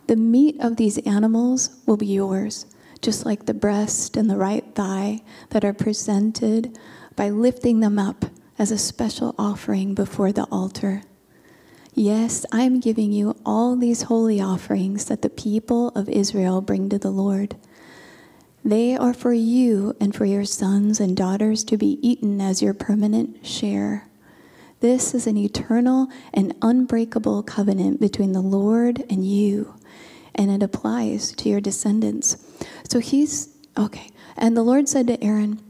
The 0.08 0.16
meat 0.16 0.58
of 0.60 0.76
these 0.76 0.98
animals 1.00 1.72
will 1.86 1.98
be 1.98 2.08
yours, 2.08 2.66
just 3.02 3.26
like 3.26 3.46
the 3.46 3.54
breast 3.54 4.18
and 4.18 4.30
the 4.30 4.38
right 4.38 4.66
thigh 4.76 5.22
that 5.50 5.64
are 5.64 5.74
presented 5.74 6.78
by 7.16 7.30
lifting 7.30 7.80
them 7.80 7.98
up 7.98 8.26
as 8.58 8.72
a 8.72 8.78
special 8.78 9.34
offering 9.38 9.94
before 9.94 10.32
the 10.32 10.46
altar. 10.46 11.02
Yes, 11.94 12.46
I 12.52 12.64
am 12.64 12.80
giving 12.80 13.12
you 13.12 13.36
all 13.46 13.76
these 13.76 14.04
holy 14.04 14.40
offerings 14.40 15.06
that 15.06 15.22
the 15.22 15.30
people 15.30 15.90
of 15.90 16.08
Israel 16.08 16.62
bring 16.62 16.90
to 16.90 17.00
the 17.00 17.10
Lord. 17.10 17.56
They 18.64 18.96
are 18.96 19.14
for 19.14 19.34
you 19.34 19.96
and 20.00 20.16
for 20.16 20.26
your 20.26 20.46
sons 20.46 21.00
and 21.00 21.16
daughters 21.16 21.64
to 21.66 21.78
be 21.78 21.98
eaten 22.08 22.42
as 22.42 22.62
your 22.62 22.74
permanent 22.74 23.46
share. 23.46 24.08
This 24.82 25.14
is 25.14 25.28
an 25.28 25.38
eternal 25.38 26.08
and 26.34 26.56
unbreakable 26.62 27.44
covenant 27.44 28.00
between 28.00 28.32
the 28.32 28.42
Lord 28.42 29.04
and 29.10 29.26
you, 29.26 29.76
and 30.40 30.50
it 30.50 30.64
applies 30.64 31.34
to 31.34 31.50
your 31.50 31.60
descendants. 31.60 32.38
So 32.90 33.00
he's, 33.00 33.50
okay. 33.78 34.10
And 34.38 34.56
the 34.56 34.64
Lord 34.64 34.88
said 34.88 35.06
to 35.08 35.22
Aaron, 35.22 35.62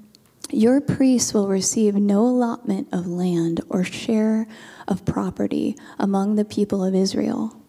Your 0.51 0.79
priests 0.79 1.33
will 1.33 1.47
receive 1.47 1.95
no 1.95 2.21
allotment 2.21 2.87
of 2.91 3.07
land 3.07 3.61
or 3.67 3.83
share 3.83 4.47
of 4.87 5.05
property 5.05 5.75
among 5.97 6.35
the 6.35 6.45
people 6.45 6.83
of 6.85 6.93
Israel. 6.93 7.59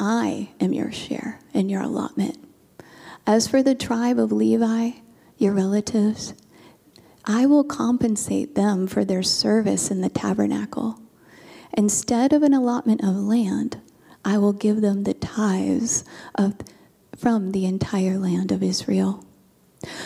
I 0.00 0.50
am 0.58 0.72
your 0.72 0.90
share 0.90 1.38
and 1.54 1.70
your 1.70 1.82
allotment. 1.82 2.38
As 3.24 3.46
for 3.46 3.62
the 3.62 3.76
tribe 3.76 4.18
of 4.18 4.32
Levi, 4.32 4.90
your 5.38 5.52
relatives, 5.52 6.34
I 7.24 7.46
will 7.46 7.62
compensate 7.62 8.56
them 8.56 8.88
for 8.88 9.04
their 9.04 9.22
service 9.22 9.92
in 9.92 10.00
the 10.00 10.08
tabernacle. 10.08 11.00
Instead 11.72 12.32
of 12.32 12.42
an 12.42 12.52
allotment 12.52 13.04
of 13.04 13.14
land, 13.14 13.80
I 14.24 14.38
will 14.38 14.52
give 14.52 14.80
them 14.80 15.04
the 15.04 15.14
tithes 15.14 16.04
of, 16.34 16.54
from 17.16 17.52
the 17.52 17.66
entire 17.66 18.18
land 18.18 18.52
of 18.52 18.62
Israel. 18.62 19.24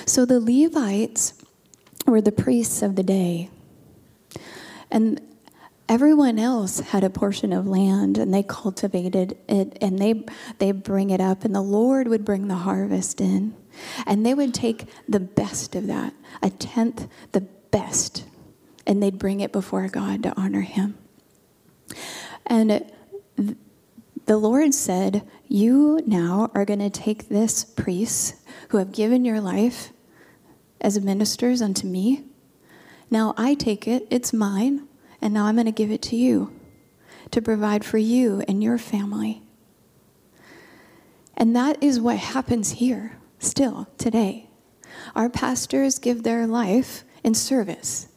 So 0.07 0.25
the 0.25 0.41
Levites 0.41 1.35
were 2.07 2.21
the 2.21 2.33
priests 2.33 2.83
of 2.83 2.97
the 2.97 3.03
day. 3.03 3.51
And 4.91 5.21
everyone 5.89 6.39
else 6.39 6.81
had 6.81 7.05
a 7.05 7.11
portion 7.11 7.53
of 7.53 7.67
land 7.67 8.17
and 8.17 8.33
they 8.33 8.43
cultivated 8.43 9.37
it 9.49 9.77
and 9.81 9.99
they 9.99 10.25
they 10.59 10.73
bring 10.73 11.11
it 11.11 11.21
up 11.21 11.45
and 11.45 11.55
the 11.55 11.61
lord 11.61 12.09
would 12.09 12.25
bring 12.25 12.49
the 12.49 12.55
harvest 12.55 13.21
in 13.21 13.55
and 14.07 14.25
they 14.25 14.33
would 14.33 14.55
take 14.55 14.87
the 15.09 15.21
best 15.21 15.75
of 15.75 15.87
that 15.87 16.15
a 16.43 16.49
tenth 16.49 17.07
the 17.33 17.43
best 17.71 18.25
and 18.87 19.03
they'd 19.03 19.19
bring 19.19 19.41
it 19.41 19.53
before 19.53 19.87
god 19.89 20.23
to 20.23 20.33
honor 20.41 20.63
him 20.63 20.97
and 22.47 22.91
the 24.27 24.37
lord 24.37 24.73
said 24.73 25.27
you 25.49 26.01
now 26.07 26.51
are 26.55 26.65
going 26.65 26.79
to 26.79 26.91
take 26.91 27.29
this 27.29 27.65
priests 27.65 28.43
who 28.69 28.79
have 28.79 28.93
given 28.93 29.25
your 29.25 29.41
life 29.41 29.91
as 30.81 31.01
ministers 31.01 31.61
unto 31.61 31.87
me 31.87 32.25
now 33.11 33.35
i 33.37 33.55
take 33.55 33.87
it 33.87 34.07
it's 34.11 34.33
mine 34.33 34.87
and 35.25 35.33
now 35.33 35.47
I'm 35.47 35.57
going 35.57 35.65
to 35.65 35.73
give 35.73 35.91
it 35.91 36.03
to 36.03 36.17
you 36.17 36.53
to 37.31 37.41
provide 37.41 37.83
for 37.83 37.97
you 37.97 38.43
and 38.47 38.63
your 38.63 38.77
family. 38.77 39.43
And 41.35 41.57
that 41.57 41.83
is 41.83 41.99
what 41.99 42.19
happens 42.19 42.73
here 42.73 43.17
still 43.39 43.89
today. 43.97 44.51
Our 45.17 45.31
pastors 45.31 45.99
give 45.99 46.23
their 46.23 46.47
life 46.47 47.05
in 47.25 47.33
service. 47.33 48.09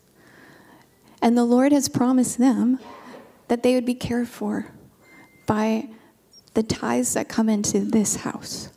And 1.22 1.38
the 1.38 1.46
Lord 1.46 1.72
has 1.72 1.88
promised 1.88 2.38
them 2.38 2.78
that 3.48 3.64
they 3.64 3.74
would 3.74 3.86
be 3.86 3.96
cared 3.96 4.28
for 4.28 4.74
by 5.46 5.88
the 6.58 6.64
tithes 6.64 7.14
that 7.14 7.30
come 7.30 7.50
into 7.50 7.80
this 7.82 8.16
house. 8.16 8.70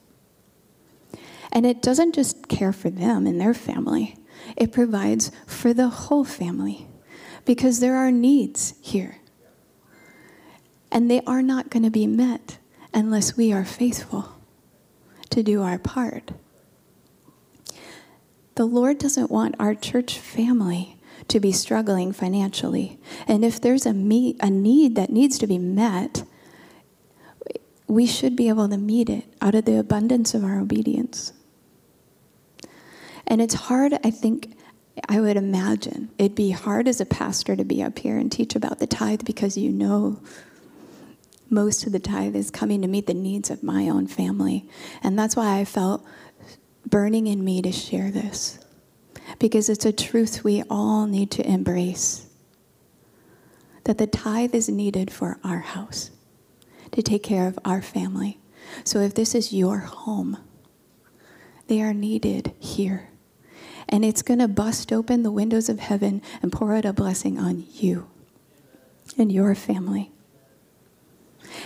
And 1.50 1.64
it 1.64 1.80
doesn't 1.80 2.14
just 2.14 2.46
care 2.46 2.74
for 2.74 2.90
them 2.90 3.26
and 3.26 3.40
their 3.40 3.54
family, 3.54 4.18
it 4.54 4.70
provides 4.70 5.32
for 5.46 5.72
the 5.72 5.88
whole 5.88 6.24
family 6.24 6.86
because 7.46 7.80
there 7.80 7.96
are 7.96 8.10
needs 8.10 8.74
here. 8.82 9.16
And 10.92 11.10
they 11.10 11.22
are 11.26 11.40
not 11.40 11.70
going 11.70 11.84
to 11.84 11.90
be 11.90 12.06
met 12.06 12.58
unless 12.92 13.34
we 13.34 13.50
are 13.50 13.64
faithful 13.64 14.30
to 15.30 15.42
do 15.42 15.62
our 15.62 15.78
part. 15.78 16.32
The 18.56 18.66
Lord 18.66 18.98
doesn't 18.98 19.30
want 19.30 19.54
our 19.58 19.74
church 19.74 20.18
family 20.18 20.98
to 21.28 21.40
be 21.40 21.50
struggling 21.50 22.12
financially. 22.12 22.98
And 23.26 23.42
if 23.42 23.58
there's 23.58 23.86
a, 23.86 23.94
meet, 23.94 24.36
a 24.40 24.50
need 24.50 24.96
that 24.96 25.08
needs 25.08 25.38
to 25.38 25.46
be 25.46 25.56
met, 25.56 26.24
we 27.90 28.06
should 28.06 28.36
be 28.36 28.48
able 28.48 28.68
to 28.68 28.78
meet 28.78 29.10
it 29.10 29.24
out 29.42 29.56
of 29.56 29.64
the 29.64 29.76
abundance 29.76 30.32
of 30.32 30.44
our 30.44 30.60
obedience. 30.60 31.32
And 33.26 33.40
it's 33.42 33.54
hard, 33.54 33.94
I 34.04 34.10
think, 34.12 34.56
I 35.08 35.20
would 35.20 35.36
imagine 35.36 36.10
it'd 36.16 36.36
be 36.36 36.50
hard 36.50 36.86
as 36.86 37.00
a 37.00 37.06
pastor 37.06 37.56
to 37.56 37.64
be 37.64 37.82
up 37.82 37.98
here 37.98 38.16
and 38.16 38.30
teach 38.30 38.54
about 38.54 38.78
the 38.78 38.86
tithe 38.86 39.24
because 39.24 39.56
you 39.56 39.72
know 39.72 40.20
most 41.48 41.84
of 41.84 41.90
the 41.90 41.98
tithe 41.98 42.36
is 42.36 42.50
coming 42.50 42.80
to 42.82 42.88
meet 42.88 43.08
the 43.08 43.14
needs 43.14 43.50
of 43.50 43.64
my 43.64 43.88
own 43.88 44.06
family. 44.06 44.68
And 45.02 45.18
that's 45.18 45.34
why 45.34 45.58
I 45.58 45.64
felt 45.64 46.04
burning 46.86 47.26
in 47.26 47.44
me 47.44 47.60
to 47.62 47.72
share 47.72 48.12
this 48.12 48.60
because 49.40 49.68
it's 49.68 49.84
a 49.84 49.92
truth 49.92 50.44
we 50.44 50.62
all 50.70 51.06
need 51.06 51.32
to 51.32 51.48
embrace 51.48 52.28
that 53.84 53.98
the 53.98 54.06
tithe 54.06 54.54
is 54.54 54.68
needed 54.68 55.10
for 55.10 55.40
our 55.42 55.58
house 55.58 56.10
to 56.92 57.02
take 57.02 57.22
care 57.22 57.46
of 57.46 57.58
our 57.64 57.82
family. 57.82 58.38
So 58.84 59.00
if 59.00 59.14
this 59.14 59.34
is 59.34 59.52
your 59.52 59.78
home, 59.78 60.38
they 61.66 61.80
are 61.80 61.94
needed 61.94 62.52
here 62.58 63.10
and 63.90 64.04
it's 64.04 64.22
going 64.22 64.38
to 64.38 64.48
bust 64.48 64.92
open 64.92 65.24
the 65.24 65.32
windows 65.32 65.68
of 65.68 65.80
heaven 65.80 66.22
and 66.40 66.52
pour 66.52 66.74
out 66.74 66.84
a 66.84 66.92
blessing 66.92 67.38
on 67.38 67.66
you 67.72 68.08
and 69.18 69.30
your 69.30 69.54
family. 69.56 70.12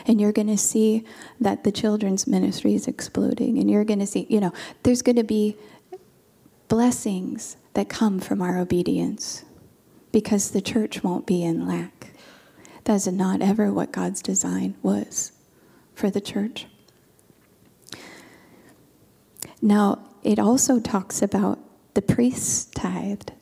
And 0.07 0.19
you're 0.19 0.33
going 0.33 0.49
to 0.49 0.57
see 0.57 1.05
that 1.39 1.65
the 1.65 1.71
children's 1.71 2.27
ministry 2.27 2.75
is 2.75 2.89
exploding. 2.89 3.59
And 3.59 3.71
you're 3.71 3.85
going 3.85 3.99
to 3.99 4.07
see, 4.07 4.27
you 4.31 4.41
know, 4.41 4.53
there's 4.83 5.03
going 5.03 5.17
to 5.17 5.25
be 5.25 5.57
blessings 6.69 7.59
that 7.75 7.91
come 7.91 8.19
from 8.19 8.41
our 8.41 8.59
obedience 8.59 9.45
because 10.11 10.53
the 10.53 10.63
church 10.63 11.05
won't 11.05 11.27
be 11.27 11.43
in 11.43 11.69
lack. 11.69 12.14
That's 12.85 13.07
not 13.07 13.41
ever 13.41 13.73
what 13.73 13.93
God's 13.93 14.23
design 14.23 14.77
was 14.83 15.33
for 15.95 16.11
the 16.11 16.21
church. 16.21 16.67
Now, 19.63 20.07
it 20.23 20.39
also 20.39 20.81
talks 20.81 21.23
about 21.23 21.59
the 21.95 22.03
priests 22.03 22.67
tithed. 22.67 23.33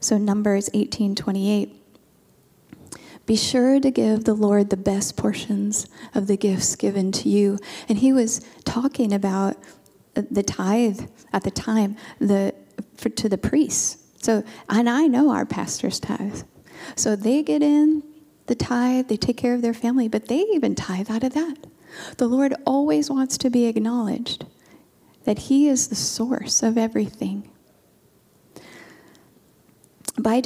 So 0.00 0.18
Numbers 0.18 0.68
18:28 0.74 1.80
be 3.26 3.36
sure 3.36 3.80
to 3.80 3.90
give 3.90 4.24
the 4.24 4.34
Lord 4.34 4.68
the 4.68 4.76
best 4.76 5.16
portions 5.16 5.86
of 6.14 6.26
the 6.26 6.36
gifts 6.36 6.76
given 6.76 7.10
to 7.12 7.28
you. 7.28 7.58
And 7.88 7.98
he 7.98 8.12
was 8.12 8.40
talking 8.64 9.12
about 9.12 9.56
the 10.14 10.42
tithe 10.42 11.00
at 11.32 11.42
the 11.42 11.50
time 11.50 11.96
the, 12.18 12.54
for, 12.96 13.08
to 13.08 13.28
the 13.28 13.38
priests. 13.38 13.96
So, 14.20 14.44
and 14.68 14.88
I 14.88 15.06
know 15.06 15.30
our 15.30 15.46
pastors 15.46 15.98
tithe. 15.98 16.42
So 16.96 17.16
they 17.16 17.42
get 17.42 17.62
in 17.62 18.02
the 18.46 18.54
tithe, 18.54 19.08
they 19.08 19.16
take 19.16 19.36
care 19.36 19.54
of 19.54 19.62
their 19.62 19.74
family, 19.74 20.08
but 20.08 20.28
they 20.28 20.40
even 20.40 20.74
tithe 20.74 21.10
out 21.10 21.24
of 21.24 21.34
that. 21.34 21.66
The 22.18 22.26
Lord 22.26 22.54
always 22.66 23.10
wants 23.10 23.38
to 23.38 23.50
be 23.50 23.66
acknowledged 23.66 24.46
that 25.24 25.38
He 25.40 25.68
is 25.68 25.88
the 25.88 25.94
source 25.94 26.62
of 26.62 26.76
everything. 26.76 27.50
By, 30.18 30.42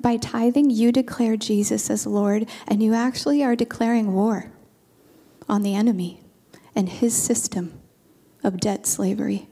by 0.00 0.16
tithing, 0.16 0.70
you 0.70 0.92
declare 0.92 1.36
Jesus 1.36 1.90
as 1.90 2.06
Lord, 2.06 2.48
and 2.66 2.82
you 2.82 2.94
actually 2.94 3.42
are 3.42 3.56
declaring 3.56 4.12
war 4.14 4.50
on 5.48 5.62
the 5.62 5.74
enemy 5.74 6.22
and 6.74 6.88
his 6.88 7.14
system 7.14 7.78
of 8.42 8.60
debt 8.60 8.86
slavery. 8.86 9.48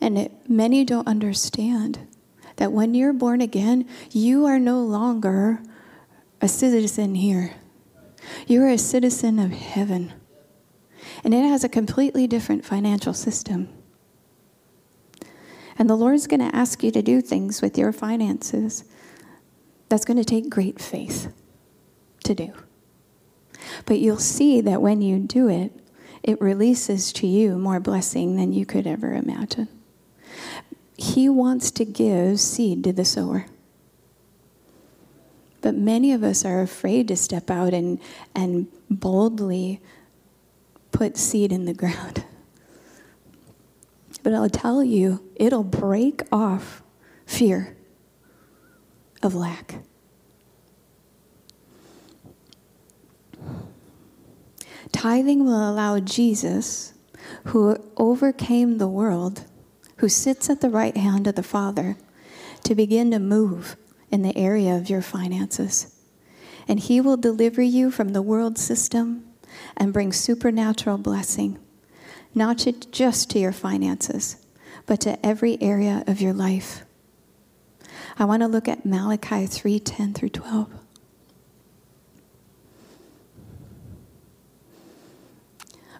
And 0.00 0.16
it, 0.16 0.32
many 0.48 0.84
don't 0.84 1.06
understand 1.06 2.06
that 2.62 2.70
when 2.70 2.94
you're 2.94 3.12
born 3.12 3.40
again, 3.40 3.88
you 4.12 4.46
are 4.46 4.60
no 4.60 4.78
longer 4.84 5.60
a 6.40 6.46
citizen 6.46 7.16
here. 7.16 7.54
You're 8.46 8.68
a 8.68 8.78
citizen 8.78 9.40
of 9.40 9.50
heaven. 9.50 10.12
And 11.24 11.34
it 11.34 11.42
has 11.42 11.64
a 11.64 11.68
completely 11.68 12.28
different 12.28 12.64
financial 12.64 13.14
system. 13.14 13.68
And 15.76 15.90
the 15.90 15.96
Lord's 15.96 16.28
going 16.28 16.38
to 16.38 16.54
ask 16.54 16.84
you 16.84 16.92
to 16.92 17.02
do 17.02 17.20
things 17.20 17.60
with 17.60 17.76
your 17.76 17.90
finances 17.90 18.84
that's 19.88 20.04
going 20.04 20.18
to 20.18 20.24
take 20.24 20.48
great 20.48 20.80
faith 20.80 21.34
to 22.22 22.32
do. 22.32 22.52
But 23.86 23.98
you'll 23.98 24.18
see 24.18 24.60
that 24.60 24.80
when 24.80 25.02
you 25.02 25.18
do 25.18 25.48
it, 25.48 25.72
it 26.22 26.40
releases 26.40 27.12
to 27.14 27.26
you 27.26 27.58
more 27.58 27.80
blessing 27.80 28.36
than 28.36 28.52
you 28.52 28.64
could 28.64 28.86
ever 28.86 29.14
imagine. 29.14 29.66
He 30.96 31.28
wants 31.28 31.70
to 31.72 31.84
give 31.84 32.40
seed 32.40 32.84
to 32.84 32.92
the 32.92 33.04
sower. 33.04 33.46
But 35.60 35.74
many 35.74 36.12
of 36.12 36.22
us 36.24 36.44
are 36.44 36.60
afraid 36.60 37.08
to 37.08 37.16
step 37.16 37.50
out 37.50 37.72
and, 37.72 38.00
and 38.34 38.66
boldly 38.90 39.80
put 40.90 41.16
seed 41.16 41.52
in 41.52 41.64
the 41.64 41.74
ground. 41.74 42.24
But 44.22 44.34
I'll 44.34 44.50
tell 44.50 44.84
you, 44.84 45.28
it'll 45.36 45.64
break 45.64 46.22
off 46.30 46.82
fear 47.26 47.76
of 49.22 49.34
lack. 49.34 49.82
Tithing 54.92 55.44
will 55.44 55.70
allow 55.70 55.98
Jesus, 56.00 56.92
who 57.46 57.76
overcame 57.96 58.78
the 58.78 58.86
world, 58.86 59.44
who 60.02 60.08
sits 60.08 60.50
at 60.50 60.60
the 60.60 60.68
right 60.68 60.96
hand 60.96 61.28
of 61.28 61.36
the 61.36 61.44
Father, 61.44 61.96
to 62.64 62.74
begin 62.74 63.12
to 63.12 63.20
move 63.20 63.76
in 64.10 64.22
the 64.22 64.36
area 64.36 64.74
of 64.74 64.90
your 64.90 65.00
finances. 65.00 65.94
And 66.66 66.80
He 66.80 67.00
will 67.00 67.16
deliver 67.16 67.62
you 67.62 67.88
from 67.92 68.08
the 68.08 68.20
world 68.20 68.58
system 68.58 69.24
and 69.76 69.92
bring 69.92 70.12
supernatural 70.12 70.98
blessing, 70.98 71.56
not 72.34 72.66
just 72.90 73.30
to 73.30 73.38
your 73.38 73.52
finances, 73.52 74.44
but 74.86 75.00
to 75.02 75.24
every 75.24 75.56
area 75.62 76.02
of 76.08 76.20
your 76.20 76.32
life. 76.32 76.84
I 78.18 78.24
want 78.24 78.42
to 78.42 78.48
look 78.48 78.66
at 78.66 78.84
Malachi 78.84 79.46
3:10 79.46 80.14
through 80.14 80.30
12. 80.30 80.68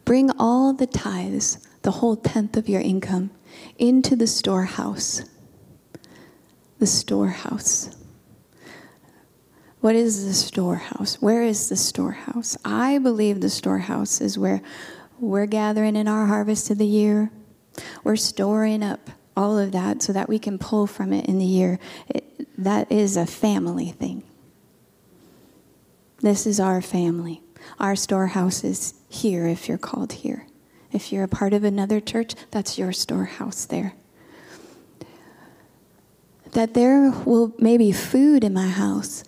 Bring 0.04 0.32
all 0.40 0.72
the 0.72 0.88
tithes, 0.88 1.58
the 1.82 1.92
whole 1.92 2.16
tenth 2.16 2.56
of 2.56 2.68
your 2.68 2.80
income, 2.80 3.30
into 3.82 4.14
the 4.14 4.28
storehouse. 4.28 5.24
The 6.78 6.86
storehouse. 6.86 7.90
What 9.80 9.96
is 9.96 10.24
the 10.24 10.34
storehouse? 10.34 11.20
Where 11.20 11.42
is 11.42 11.68
the 11.68 11.76
storehouse? 11.76 12.56
I 12.64 12.98
believe 12.98 13.40
the 13.40 13.50
storehouse 13.50 14.20
is 14.20 14.38
where 14.38 14.62
we're 15.18 15.46
gathering 15.46 15.96
in 15.96 16.06
our 16.06 16.26
harvest 16.26 16.70
of 16.70 16.78
the 16.78 16.86
year. 16.86 17.32
We're 18.04 18.14
storing 18.14 18.84
up 18.84 19.10
all 19.36 19.58
of 19.58 19.72
that 19.72 20.00
so 20.00 20.12
that 20.12 20.28
we 20.28 20.38
can 20.38 20.60
pull 20.60 20.86
from 20.86 21.12
it 21.12 21.26
in 21.26 21.40
the 21.40 21.44
year. 21.44 21.80
It, 22.06 22.46
that 22.62 22.92
is 22.92 23.16
a 23.16 23.26
family 23.26 23.90
thing. 23.90 24.22
This 26.20 26.46
is 26.46 26.60
our 26.60 26.80
family. 26.80 27.42
Our 27.80 27.96
storehouse 27.96 28.62
is 28.62 28.94
here 29.08 29.48
if 29.48 29.68
you're 29.68 29.76
called 29.76 30.12
here. 30.12 30.46
If 30.92 31.12
you're 31.12 31.24
a 31.24 31.28
part 31.28 31.54
of 31.54 31.64
another 31.64 32.00
church, 32.00 32.34
that's 32.50 32.78
your 32.78 32.92
storehouse 32.92 33.64
there. 33.64 33.94
That 36.52 36.74
there 36.74 37.10
will 37.10 37.54
maybe 37.58 37.92
food 37.92 38.44
in 38.44 38.52
my 38.52 38.68
house, 38.68 39.24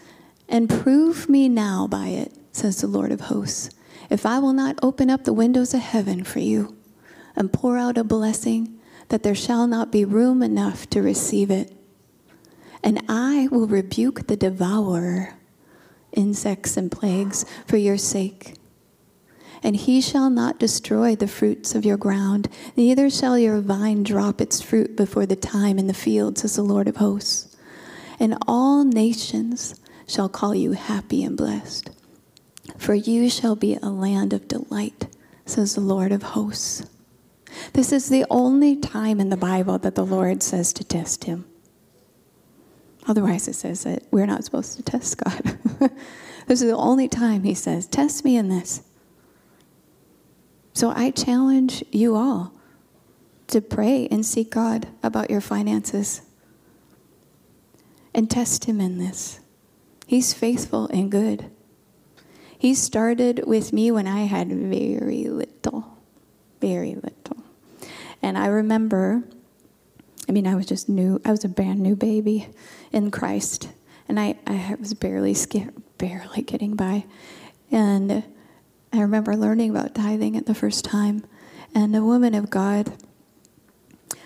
and 0.48 0.68
prove 0.68 1.28
me 1.28 1.48
now 1.48 1.86
by 1.86 2.08
it, 2.08 2.34
says 2.52 2.80
the 2.80 2.86
Lord 2.86 3.10
of 3.10 3.22
hosts, 3.22 3.70
if 4.10 4.26
I 4.26 4.38
will 4.38 4.52
not 4.52 4.78
open 4.82 5.08
up 5.08 5.24
the 5.24 5.32
windows 5.32 5.72
of 5.72 5.80
heaven 5.80 6.22
for 6.22 6.40
you 6.40 6.76
and 7.34 7.52
pour 7.52 7.78
out 7.78 7.96
a 7.96 8.04
blessing, 8.04 8.78
that 9.08 9.22
there 9.22 9.34
shall 9.34 9.66
not 9.66 9.90
be 9.90 10.04
room 10.04 10.42
enough 10.42 10.88
to 10.90 11.00
receive 11.00 11.50
it. 11.50 11.72
And 12.82 13.02
I 13.08 13.48
will 13.50 13.66
rebuke 13.66 14.26
the 14.26 14.36
devourer 14.36 15.34
insects 16.12 16.76
and 16.76 16.92
plagues 16.92 17.46
for 17.66 17.78
your 17.78 17.96
sake. 17.96 18.54
And 19.64 19.74
he 19.74 20.00
shall 20.00 20.30
not 20.30 20.60
destroy 20.60 21.16
the 21.16 21.26
fruits 21.26 21.74
of 21.74 21.84
your 21.84 21.96
ground, 21.96 22.48
neither 22.76 23.08
shall 23.08 23.38
your 23.38 23.60
vine 23.60 24.02
drop 24.02 24.40
its 24.40 24.60
fruit 24.60 24.94
before 24.94 25.24
the 25.24 25.34
time 25.34 25.78
in 25.78 25.86
the 25.86 25.94
field, 25.94 26.38
says 26.38 26.54
the 26.54 26.62
Lord 26.62 26.86
of 26.86 26.96
hosts. 26.96 27.56
And 28.20 28.36
all 28.46 28.84
nations 28.84 29.80
shall 30.06 30.28
call 30.28 30.54
you 30.54 30.72
happy 30.72 31.24
and 31.24 31.36
blessed. 31.36 31.90
For 32.76 32.94
you 32.94 33.30
shall 33.30 33.56
be 33.56 33.76
a 33.76 33.88
land 33.88 34.32
of 34.32 34.46
delight, 34.46 35.08
says 35.46 35.74
the 35.74 35.80
Lord 35.80 36.12
of 36.12 36.22
hosts. 36.22 36.86
This 37.72 37.90
is 37.90 38.08
the 38.08 38.26
only 38.30 38.76
time 38.76 39.18
in 39.18 39.30
the 39.30 39.36
Bible 39.36 39.78
that 39.78 39.94
the 39.94 40.04
Lord 40.04 40.42
says 40.42 40.72
to 40.74 40.84
test 40.84 41.24
him. 41.24 41.46
Otherwise, 43.06 43.48
it 43.48 43.54
says 43.54 43.84
that 43.84 44.02
we're 44.10 44.26
not 44.26 44.44
supposed 44.44 44.76
to 44.76 44.82
test 44.82 45.18
God. 45.18 45.58
this 46.46 46.62
is 46.62 46.68
the 46.68 46.76
only 46.76 47.08
time 47.08 47.42
He 47.42 47.54
says, 47.54 47.86
Test 47.86 48.24
me 48.24 48.36
in 48.36 48.48
this. 48.48 48.82
So 50.74 50.92
I 50.94 51.10
challenge 51.10 51.82
you 51.90 52.14
all 52.16 52.52
to 53.46 53.60
pray 53.60 54.06
and 54.10 54.26
seek 54.26 54.50
God 54.50 54.88
about 55.02 55.30
your 55.30 55.40
finances 55.40 56.22
and 58.14 58.30
test 58.30 58.66
Him 58.66 58.80
in 58.80 58.98
this. 58.98 59.40
He's 60.06 60.34
faithful 60.34 60.88
and 60.88 61.10
good. 61.10 61.50
He 62.58 62.74
started 62.74 63.46
with 63.46 63.72
me 63.72 63.90
when 63.90 64.06
I 64.06 64.24
had 64.24 64.48
very 64.48 65.24
little, 65.24 65.98
very 66.60 66.94
little. 66.94 67.36
And 68.22 68.36
I 68.36 68.46
remember 68.46 69.24
I 70.28 70.32
mean, 70.32 70.46
I 70.46 70.54
was 70.54 70.66
just 70.66 70.88
new. 70.88 71.20
I 71.24 71.30
was 71.30 71.44
a 71.44 71.48
brand 71.48 71.80
new 71.80 71.96
baby 71.96 72.48
in 72.92 73.10
Christ, 73.10 73.68
and 74.08 74.18
I, 74.18 74.36
I 74.46 74.74
was 74.78 74.94
barely 74.94 75.36
barely 75.98 76.42
getting 76.42 76.76
by. 76.76 77.04
And 77.70 78.24
I 78.94 79.00
remember 79.00 79.36
learning 79.36 79.70
about 79.70 79.92
tithing 79.92 80.36
at 80.36 80.46
the 80.46 80.54
first 80.54 80.84
time, 80.84 81.24
and 81.74 81.96
a 81.96 82.02
woman 82.02 82.32
of 82.32 82.48
God, 82.48 82.92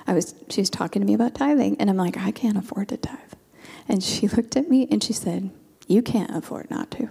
I 0.07 0.13
was 0.13 0.35
she 0.51 0.61
was 0.61 0.69
talking 0.69 1.01
to 1.01 1.07
me 1.07 1.15
about 1.15 1.35
tithing, 1.35 1.81
and 1.81 1.89
I'm 1.89 1.97
like, 1.97 2.19
I 2.19 2.33
can't 2.33 2.59
afford 2.59 2.89
to 2.91 2.99
tithe. 2.99 3.33
And 3.89 4.05
she 4.05 4.29
looked 4.37 4.57
at 4.57 4.69
me 4.69 4.87
and 4.91 5.03
she 5.03 5.15
said, 5.15 5.51
You 5.87 6.03
can't 6.03 6.37
afford 6.37 6.71
not 6.71 6.91
to. 6.93 7.09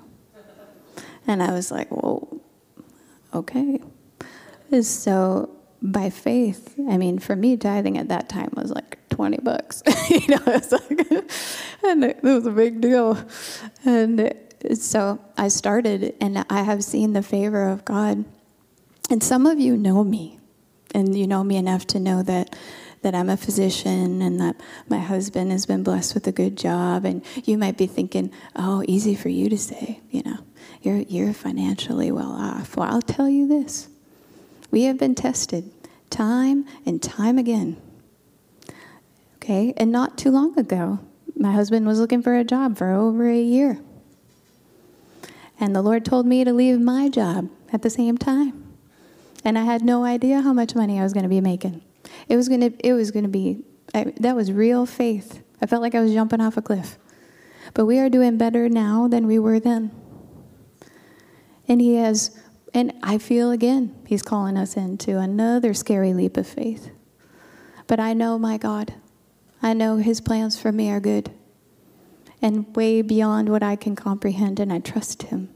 And 1.25 1.41
I 1.41 1.51
was 1.51 1.71
like, 1.71 1.89
Well, 1.89 2.41
okay. 3.33 3.79
So 4.81 5.49
by 5.81 6.11
faith, 6.11 6.75
I 6.87 6.97
mean, 6.97 7.17
for 7.17 7.35
me, 7.35 7.57
tithing 7.57 7.97
at 7.97 8.09
that 8.09 8.29
time 8.29 8.51
was 8.55 8.69
like 8.69 8.99
20 9.09 9.37
bucks. 9.37 9.81
you 10.11 10.27
know, 10.27 10.43
it's 10.45 10.71
like, 10.71 11.11
and 11.83 12.03
it 12.03 12.21
was 12.21 12.45
a 12.45 12.51
big 12.51 12.81
deal. 12.81 13.17
And 13.83 14.37
so 14.73 15.19
I 15.37 15.47
started, 15.47 16.15
and 16.19 16.45
I 16.49 16.63
have 16.63 16.83
seen 16.83 17.13
the 17.13 17.23
favor 17.23 17.69
of 17.69 17.85
God. 17.85 18.25
And 19.09 19.23
some 19.23 19.45
of 19.45 19.59
you 19.59 19.77
know 19.77 20.03
me, 20.03 20.39
and 20.93 21.17
you 21.17 21.27
know 21.27 21.43
me 21.43 21.57
enough 21.57 21.87
to 21.87 21.99
know 21.99 22.23
that 22.23 22.55
that 23.01 23.13
I'm 23.15 23.29
a 23.29 23.37
physician 23.37 24.21
and 24.21 24.39
that 24.41 24.55
my 24.89 24.99
husband 24.99 25.51
has 25.51 25.65
been 25.65 25.83
blessed 25.83 26.13
with 26.13 26.27
a 26.27 26.31
good 26.31 26.57
job. 26.57 27.05
And 27.05 27.23
you 27.45 27.57
might 27.57 27.77
be 27.77 27.87
thinking, 27.87 28.31
oh, 28.55 28.83
easy 28.87 29.15
for 29.15 29.29
you 29.29 29.49
to 29.49 29.57
say, 29.57 30.01
you 30.09 30.23
know, 30.23 30.39
you're, 30.81 30.97
you're 30.97 31.33
financially 31.33 32.11
well 32.11 32.31
off. 32.31 32.75
Well, 32.75 32.89
I'll 32.89 33.01
tell 33.01 33.29
you 33.29 33.47
this 33.47 33.87
we 34.71 34.83
have 34.83 34.97
been 34.97 35.15
tested 35.15 35.71
time 36.09 36.65
and 36.85 37.01
time 37.01 37.37
again. 37.37 37.77
Okay, 39.35 39.73
and 39.77 39.91
not 39.91 40.17
too 40.17 40.31
long 40.31 40.57
ago, 40.59 40.99
my 41.35 41.53
husband 41.53 41.85
was 41.87 41.99
looking 41.99 42.21
for 42.21 42.35
a 42.35 42.43
job 42.43 42.77
for 42.77 42.91
over 42.91 43.29
a 43.29 43.41
year. 43.41 43.79
And 45.59 45.75
the 45.75 45.81
Lord 45.81 46.05
told 46.05 46.25
me 46.25 46.43
to 46.43 46.53
leave 46.53 46.79
my 46.79 47.09
job 47.09 47.49
at 47.71 47.81
the 47.81 47.89
same 47.89 48.17
time. 48.17 48.63
And 49.43 49.57
I 49.57 49.63
had 49.63 49.83
no 49.83 50.03
idea 50.03 50.41
how 50.41 50.53
much 50.53 50.75
money 50.75 50.99
I 50.99 51.03
was 51.03 51.13
going 51.13 51.23
to 51.23 51.29
be 51.29 51.41
making. 51.41 51.81
It 52.27 52.35
was 52.35 52.47
going 52.47 52.61
to 52.61 52.87
it 52.87 52.93
was 52.93 53.11
going 53.11 53.23
to 53.23 53.29
be 53.29 53.63
I, 53.93 54.13
that 54.19 54.35
was 54.35 54.51
real 54.51 54.85
faith. 54.85 55.43
I 55.61 55.65
felt 55.65 55.81
like 55.81 55.95
I 55.95 56.01
was 56.01 56.13
jumping 56.13 56.41
off 56.41 56.57
a 56.57 56.61
cliff. 56.61 56.97
But 57.73 57.85
we 57.85 57.99
are 57.99 58.09
doing 58.09 58.37
better 58.37 58.69
now 58.69 59.07
than 59.07 59.27
we 59.27 59.39
were 59.39 59.59
then. 59.59 59.91
And 61.67 61.81
he 61.81 61.95
has 61.95 62.37
and 62.73 62.93
I 63.01 63.17
feel 63.17 63.51
again, 63.51 63.95
He's 64.05 64.21
calling 64.21 64.57
us 64.57 64.77
into 64.77 65.17
another 65.19 65.73
scary 65.73 66.13
leap 66.13 66.37
of 66.37 66.45
faith. 66.45 66.91
But 67.87 67.99
I 67.99 68.13
know 68.13 68.37
my 68.37 68.57
God. 68.57 68.93
I 69.61 69.73
know 69.73 69.97
His 69.97 70.21
plans 70.21 70.59
for 70.59 70.71
me 70.71 70.91
are 70.91 70.99
good 70.99 71.31
and 72.41 72.75
way 72.75 73.01
beyond 73.01 73.49
what 73.49 73.63
I 73.63 73.75
can 73.75 73.95
comprehend, 73.95 74.59
and 74.59 74.71
I 74.71 74.79
trust 74.79 75.23
Him. 75.23 75.49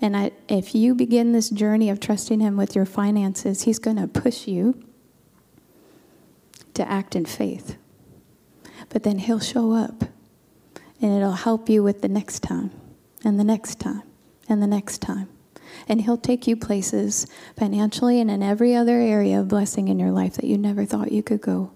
And 0.00 0.16
I, 0.16 0.32
if 0.48 0.74
you 0.74 0.94
begin 0.94 1.32
this 1.32 1.50
journey 1.50 1.90
of 1.90 2.00
trusting 2.00 2.40
Him 2.40 2.56
with 2.56 2.74
your 2.74 2.86
finances, 2.86 3.62
He's 3.62 3.78
going 3.78 3.96
to 3.96 4.06
push 4.06 4.46
you 4.46 4.82
to 6.74 6.88
act 6.88 7.14
in 7.16 7.26
faith. 7.26 7.76
but 8.88 9.02
then 9.02 9.18
He'll 9.18 9.40
show 9.40 9.72
up 9.72 10.04
and 11.00 11.12
it'll 11.12 11.32
help 11.32 11.68
you 11.68 11.82
with 11.82 12.02
the 12.02 12.08
next 12.08 12.40
time 12.40 12.70
and 13.24 13.38
the 13.38 13.44
next 13.44 13.80
time 13.80 14.02
and 14.48 14.62
the 14.62 14.66
next 14.66 14.98
time. 14.98 15.28
And 15.88 16.02
He'll 16.02 16.18
take 16.18 16.46
you 16.46 16.56
places 16.56 17.26
financially 17.56 18.20
and 18.20 18.30
in 18.30 18.42
every 18.42 18.74
other 18.74 18.98
area 18.98 19.40
of 19.40 19.48
blessing 19.48 19.88
in 19.88 19.98
your 19.98 20.10
life 20.10 20.34
that 20.34 20.44
you 20.44 20.58
never 20.58 20.84
thought 20.84 21.12
you 21.12 21.22
could 21.22 21.40
go. 21.40 21.72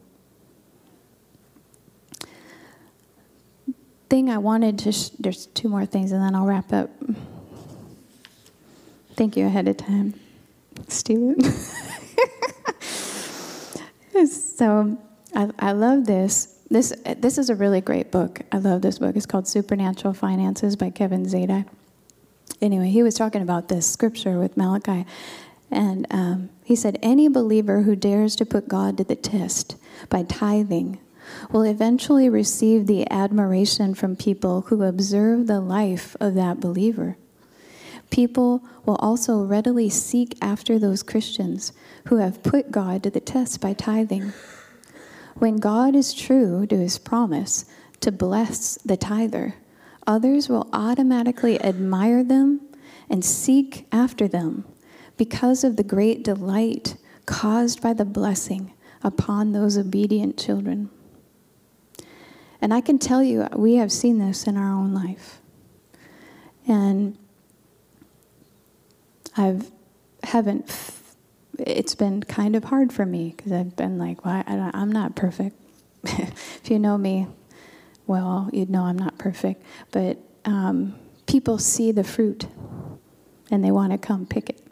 Thing 4.14 4.30
I 4.30 4.38
wanted 4.38 4.78
to, 4.78 4.92
sh- 4.92 5.10
there's 5.18 5.46
two 5.46 5.68
more 5.68 5.86
things 5.86 6.12
and 6.12 6.22
then 6.22 6.36
I'll 6.36 6.46
wrap 6.46 6.72
up. 6.72 6.88
Thank 9.16 9.36
you 9.36 9.44
ahead 9.44 9.66
of 9.66 9.76
time, 9.76 10.14
Steven. 10.86 11.42
so 14.28 14.96
I, 15.34 15.50
I 15.58 15.72
love 15.72 16.06
this. 16.06 16.60
This, 16.70 16.94
this 17.16 17.38
is 17.38 17.50
a 17.50 17.56
really 17.56 17.80
great 17.80 18.12
book. 18.12 18.42
I 18.52 18.58
love 18.58 18.82
this 18.82 19.00
book. 19.00 19.16
It's 19.16 19.26
called 19.26 19.48
Supernatural 19.48 20.14
Finances 20.14 20.76
by 20.76 20.90
Kevin 20.90 21.26
Zadai. 21.26 21.66
Anyway, 22.60 22.90
he 22.90 23.02
was 23.02 23.16
talking 23.16 23.42
about 23.42 23.66
this 23.66 23.84
scripture 23.84 24.38
with 24.38 24.56
Malachi. 24.56 25.06
And 25.72 26.06
um, 26.10 26.50
he 26.62 26.76
said, 26.76 27.00
Any 27.02 27.26
believer 27.26 27.82
who 27.82 27.96
dares 27.96 28.36
to 28.36 28.46
put 28.46 28.68
God 28.68 28.96
to 28.98 29.02
the 29.02 29.16
test 29.16 29.74
by 30.08 30.22
tithing 30.22 31.00
will 31.50 31.62
eventually 31.62 32.28
receive 32.28 32.86
the 32.86 33.10
admiration 33.10 33.94
from 33.94 34.16
people 34.16 34.62
who 34.62 34.82
observe 34.82 35.46
the 35.46 35.60
life 35.60 36.16
of 36.20 36.34
that 36.34 36.60
believer. 36.60 37.16
People 38.10 38.62
will 38.84 38.96
also 38.96 39.42
readily 39.42 39.88
seek 39.88 40.36
after 40.40 40.78
those 40.78 41.02
Christians 41.02 41.72
who 42.06 42.16
have 42.16 42.42
put 42.42 42.70
God 42.70 43.02
to 43.02 43.10
the 43.10 43.20
test 43.20 43.60
by 43.60 43.72
tithing. 43.72 44.32
When 45.36 45.56
God 45.56 45.96
is 45.96 46.14
true 46.14 46.66
to 46.66 46.76
his 46.76 46.98
promise 46.98 47.64
to 48.00 48.12
bless 48.12 48.76
the 48.78 48.96
tither, 48.96 49.54
others 50.06 50.48
will 50.48 50.68
automatically 50.72 51.60
admire 51.62 52.22
them 52.22 52.60
and 53.10 53.24
seek 53.24 53.86
after 53.90 54.28
them 54.28 54.64
because 55.16 55.64
of 55.64 55.76
the 55.76 55.82
great 55.82 56.22
delight 56.22 56.96
caused 57.26 57.82
by 57.82 57.92
the 57.92 58.04
blessing 58.04 58.72
upon 59.02 59.52
those 59.52 59.76
obedient 59.76 60.38
children. 60.38 60.90
And 62.64 62.72
I 62.72 62.80
can 62.80 62.98
tell 62.98 63.22
you, 63.22 63.46
we 63.54 63.74
have 63.74 63.92
seen 63.92 64.16
this 64.16 64.46
in 64.46 64.56
our 64.56 64.72
own 64.72 64.94
life. 64.94 65.38
And 66.66 67.18
I've 69.36 69.70
haven't. 70.22 70.74
It's 71.58 71.94
been 71.94 72.22
kind 72.22 72.56
of 72.56 72.64
hard 72.64 72.90
for 72.90 73.04
me 73.04 73.34
because 73.36 73.52
I've 73.52 73.76
been 73.76 73.98
like, 73.98 74.24
well, 74.24 74.42
I, 74.46 74.70
I'm 74.72 74.90
not 74.90 75.14
perfect. 75.14 75.56
if 76.04 76.70
you 76.70 76.78
know 76.78 76.96
me, 76.96 77.26
well, 78.06 78.48
you'd 78.50 78.70
know 78.70 78.84
I'm 78.84 78.98
not 78.98 79.18
perfect. 79.18 79.62
But 79.90 80.16
um, 80.46 80.94
people 81.26 81.58
see 81.58 81.92
the 81.92 82.02
fruit, 82.02 82.46
and 83.50 83.62
they 83.62 83.72
want 83.72 83.92
to 83.92 83.98
come 83.98 84.24
pick 84.24 84.48
it. 84.48 84.66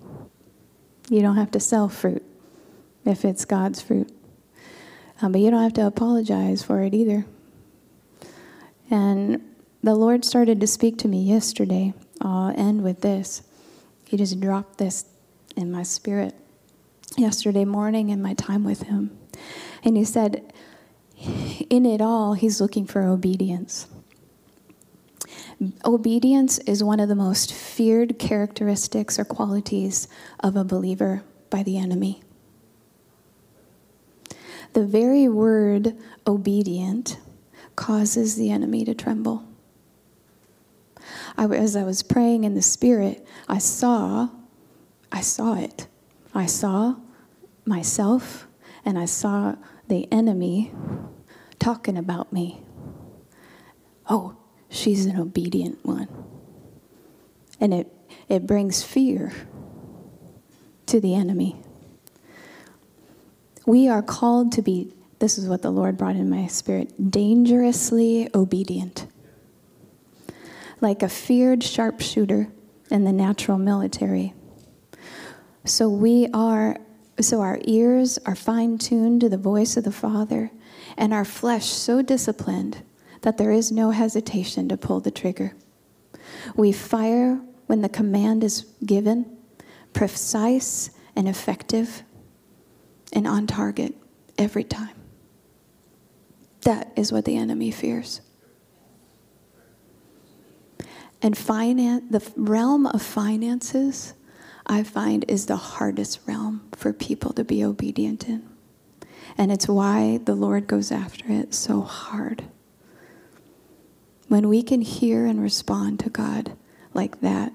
You 1.11 1.21
don't 1.21 1.37
have 1.37 1.51
to 1.51 1.61
sell 1.61 1.91
fruit 1.91 2.25
if 3.05 3.27
it's 3.27 3.45
God's 3.45 3.83
fruit, 3.83 4.11
um, 5.21 5.33
but 5.33 5.43
you 5.43 5.51
don't 5.51 5.63
have 5.63 5.75
to 5.75 5.87
apologize 5.87 6.63
for 6.63 6.81
it 6.81 6.95
either. 6.95 7.27
And 8.93 9.41
the 9.83 9.95
Lord 9.95 10.23
started 10.23 10.61
to 10.61 10.67
speak 10.67 10.99
to 10.99 11.09
me 11.09 11.23
yesterday. 11.23 11.95
Uh, 12.23 12.29
I'll 12.29 12.55
end 12.55 12.85
with 12.85 13.01
this. 13.01 13.43
He 14.05 14.19
just 14.19 14.39
dropped 14.39 14.77
this 14.77 15.07
in 15.57 15.73
my 15.73 15.83
spirit 15.83 16.35
yesterday 17.17 17.65
morning 17.65 18.11
in 18.11 18.21
my 18.21 18.35
time 18.35 18.65
with 18.65 18.83
Him. 18.83 19.19
And 19.83 19.97
He 19.97 20.05
said, 20.05 20.53
in 21.71 21.87
it 21.87 22.03
all, 22.03 22.35
He's 22.35 22.61
looking 22.61 22.87
for 22.87 23.03
obedience. 23.03 23.87
Obedience 25.87 26.59
is 26.59 26.85
one 26.85 27.01
of 27.01 27.09
the 27.09 27.15
most 27.15 27.51
feared 27.51 28.19
characteristics 28.19 29.19
or 29.19 29.25
qualities 29.25 30.07
of 30.41 30.55
a 30.55 30.65
believer 30.65 31.23
by 31.49 31.63
the 31.63 31.79
enemy. 31.79 32.23
The 34.75 34.85
very 34.85 35.29
word 35.29 35.97
obedient 36.27 37.17
causes 37.77 38.37
the 38.37 38.51
enemy 38.51 38.85
to 38.85 38.95
tremble. 38.95 39.47
I, 41.37 41.47
as 41.47 41.77
I 41.77 41.83
was 41.83 42.03
praying 42.03 42.45
in 42.45 42.55
the 42.55 42.63
spirit, 42.63 43.27
I 43.49 43.59
saw, 43.59 44.29
I 45.11 45.21
saw 45.21 45.55
it. 45.55 45.87
I 46.35 46.47
saw 46.47 46.97
myself 47.65 48.47
and 48.85 48.99
I 48.99 49.05
saw 49.05 49.57
the 49.89 50.11
enemy 50.13 50.73
talking 51.59 51.97
about 51.97 52.33
me. 52.33 52.63
Oh, 54.09 54.37
she's 54.69 55.07
an 55.07 55.19
obedient 55.19 55.85
one. 55.85 56.09
And 57.61 57.73
it, 57.73 57.93
it 58.29 58.47
brings 58.47 58.83
fear 58.83 59.33
to 60.87 61.01
the 61.01 61.15
enemy. 61.15 61.57
We 63.65 63.89
are 63.89 64.03
called 64.03 64.53
to 64.53 64.63
be, 64.63 64.93
this 65.23 65.39
is 65.39 65.47
what 65.47 65.63
the 65.63 65.71
Lord 65.71 65.97
brought 65.97 66.17
in 66.17 66.29
my 66.29 66.49
spirit, 66.49 67.13
dangerously 67.13 68.29
obedient 68.35 69.07
like 70.81 71.01
a 71.05 71.09
feared 71.09 71.63
sharpshooter 71.63 72.49
in 72.91 73.05
the 73.05 73.13
natural 73.13 73.57
military. 73.57 74.35
So 75.65 75.89
we 75.89 76.27
are 76.35 76.77
so 77.21 77.41
our 77.41 77.61
ears 77.63 78.19
are 78.27 78.35
fine-tuned 78.35 79.21
to 79.21 79.29
the 79.29 79.39
voice 79.39 79.77
of 79.77 79.85
the 79.85 79.93
Father 79.93 80.51
and 80.97 81.15
our 81.15 81.25
flesh 81.25 81.67
so 81.67 82.03
disciplined 82.03 82.83
that 83.21 83.39
there 83.39 83.53
is 83.53 83.71
no 83.71 83.93
hesitation 83.93 84.69
to 84.71 84.77
pull 84.77 84.99
the 84.99 85.13
trigger. 85.13 85.55
We 86.57 86.73
fire 86.73 87.41
when 87.69 87.83
the 87.83 87.89
command 87.89 88.43
is 88.43 88.63
given, 88.85 89.37
precise 89.93 90.91
and 91.15 91.29
effective 91.29 92.03
and 93.13 93.29
on 93.29 93.47
target 93.47 93.95
every 94.37 94.65
time. 94.65 95.02
That 96.63 96.93
is 96.97 97.13
what 97.13 97.25
the 97.25 97.37
enemy 97.37 97.71
fears. 97.71 98.21
And 101.21 101.39
finance, 101.39 102.05
the 102.11 102.33
realm 102.37 102.87
of 102.87 103.01
finances, 103.01 104.15
I 104.67 104.83
find, 104.83 105.25
is 105.29 105.47
the 105.47 105.57
hardest 105.57 106.21
realm 106.27 106.69
for 106.75 106.93
people 106.93 107.33
to 107.35 107.45
be 107.45 107.65
obedient 107.65 108.29
in. 108.29 108.49
And 109.39 109.53
it's 109.53 109.69
why 109.69 110.19
the 110.25 110.35
Lord 110.35 110.67
goes 110.67 110.91
after 110.91 111.25
it 111.29 111.55
so 111.55 111.83
hard. 111.83 112.45
When 114.29 114.49
we 114.49 114.63
can 114.63 114.81
hear 114.81 115.27
and 115.27 115.41
respond 115.41 116.01
to 116.01 116.11
God 116.11 116.57
like 116.93 117.21
that, 117.21 117.53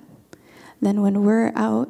then 0.82 1.02
when 1.02 1.24
we're 1.24 1.52
out 1.56 1.90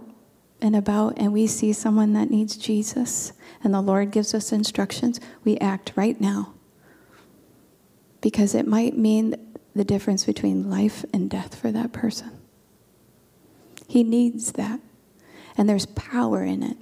and 0.62 0.76
about 0.76 1.18
and 1.18 1.32
we 1.32 1.46
see 1.46 1.74
someone 1.74 2.14
that 2.14 2.32
needs 2.32 2.58
Jesus 2.58 3.34
and 3.64 3.74
the 3.74 3.82
Lord 3.82 4.12
gives 4.12 4.34
us 4.34 4.52
instructions, 4.52 5.20
we 5.44 5.58
act 5.58 5.94
right 5.96 6.20
now. 6.20 6.54
Because 8.28 8.54
it 8.54 8.68
might 8.68 8.98
mean 8.98 9.56
the 9.74 9.86
difference 9.86 10.26
between 10.26 10.70
life 10.70 11.06
and 11.14 11.30
death 11.30 11.56
for 11.56 11.72
that 11.72 11.94
person. 11.94 12.30
He 13.88 14.04
needs 14.04 14.52
that, 14.52 14.82
and 15.56 15.70
there's 15.70 15.86
power 15.86 16.44
in 16.44 16.62
it. 16.62 16.76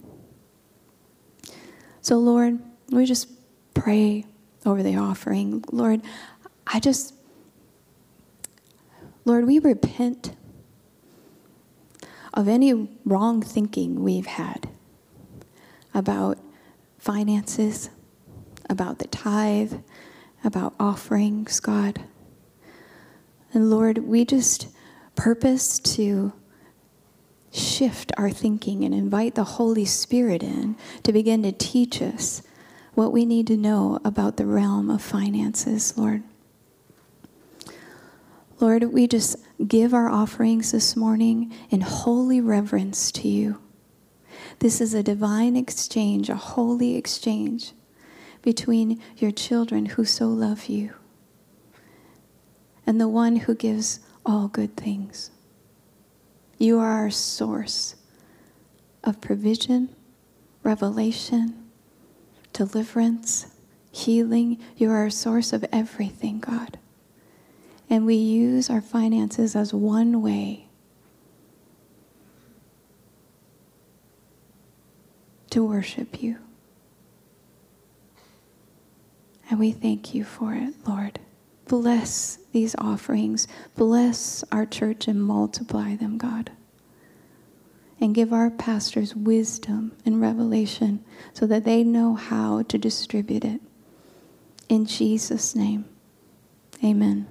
So, 2.02 2.18
Lord, 2.18 2.58
we 2.90 3.06
just 3.06 3.30
pray 3.76 4.26
over 4.66 4.82
the 4.82 4.96
offering. 4.96 5.64
Lord, 5.72 6.02
I 6.66 6.80
just, 6.80 7.14
Lord, 9.24 9.46
we 9.46 9.60
repent 9.60 10.36
of 12.34 12.48
any 12.48 12.90
wrong 13.06 13.44
thinking 13.44 14.02
we've 14.02 14.26
had 14.26 14.68
about 15.94 16.40
finances, 16.98 17.92
about 18.68 18.98
the 18.98 19.08
tithe, 19.10 19.74
about 20.46 20.76
offerings, 20.80 21.60
God. 21.60 22.02
And 23.54 23.70
Lord, 23.70 24.00
we 24.00 24.26
just 24.26 24.68
purpose 25.16 25.80
to 25.80 26.34
shift 27.52 28.12
our 28.18 28.30
thinking 28.30 28.84
and 28.84 28.94
invite 28.94 29.36
the 29.36 29.44
Holy 29.44 29.86
Spirit 29.86 30.44
in 30.44 30.76
to 31.04 31.14
begin 31.14 31.42
to 31.44 31.52
teach 31.52 32.02
us 32.02 32.42
what 32.94 33.12
we 33.12 33.26
need 33.26 33.48
to 33.48 33.58
know 33.58 34.00
about 34.04 34.38
the 34.38 34.46
realm 34.46 34.90
of 34.90 35.02
finances, 35.02 35.98
Lord. 35.98 36.24
Lord, 38.60 38.84
we 38.94 39.08
just 39.08 39.38
give 39.68 39.94
our 39.94 40.10
offerings 40.10 40.72
this 40.72 40.96
morning 40.96 41.54
in 41.70 41.82
holy 41.82 42.40
reverence 42.40 43.12
to 43.14 43.28
you. 43.28 43.62
This 44.60 44.80
is 44.80 44.94
a 44.94 45.04
divine 45.04 45.56
exchange, 45.56 46.30
a 46.30 46.36
holy 46.36 46.96
exchange 46.96 47.74
between 48.46 49.02
your 49.18 49.32
children 49.32 49.88
who 49.88 50.06
so 50.06 50.28
love 50.28 50.66
you 50.68 50.94
and 52.86 53.02
the 53.02 53.08
one 53.08 53.38
who 53.38 53.56
gives 53.56 54.00
all 54.24 54.48
good 54.48 54.78
things. 54.78 55.32
You 56.60 56.78
are 56.80 56.92
our 56.92 57.10
source 57.10 57.96
of 59.04 59.20
provision, 59.20 59.90
revelation, 60.62 61.66
deliverance, 62.54 63.48
healing. 63.92 64.60
You're 64.78 64.96
our 64.96 65.10
source 65.10 65.52
of 65.52 65.66
everything, 65.74 66.40
God. 66.40 66.78
And 67.90 68.06
we 68.06 68.14
use 68.14 68.70
our 68.70 68.82
finances 68.82 69.56
as 69.56 69.74
one 69.74 70.22
way 70.22 70.68
to 75.50 75.64
worship 75.64 76.22
you. 76.22 76.45
And 79.56 79.60
we 79.62 79.72
thank 79.72 80.14
you 80.14 80.26
for 80.26 80.54
it, 80.54 80.74
Lord. 80.86 81.18
Bless 81.70 82.40
these 82.52 82.76
offerings. 82.78 83.48
Bless 83.78 84.44
our 84.52 84.66
church 84.66 85.08
and 85.08 85.24
multiply 85.24 85.96
them, 85.96 86.18
God. 86.18 86.52
And 88.02 88.14
give 88.14 88.34
our 88.34 88.52
pastors 88.52 89.16
wisdom 89.16 89.94
and 90.06 90.20
revelation 90.20 91.06
so 91.32 91.48
that 91.48 91.64
they 91.64 91.86
know 91.86 92.16
how 92.16 92.64
to 92.64 92.78
distribute 92.78 93.46
it. 93.46 93.62
In 94.68 94.86
Jesus' 94.86 95.56
name, 95.56 95.86
amen. 96.84 97.26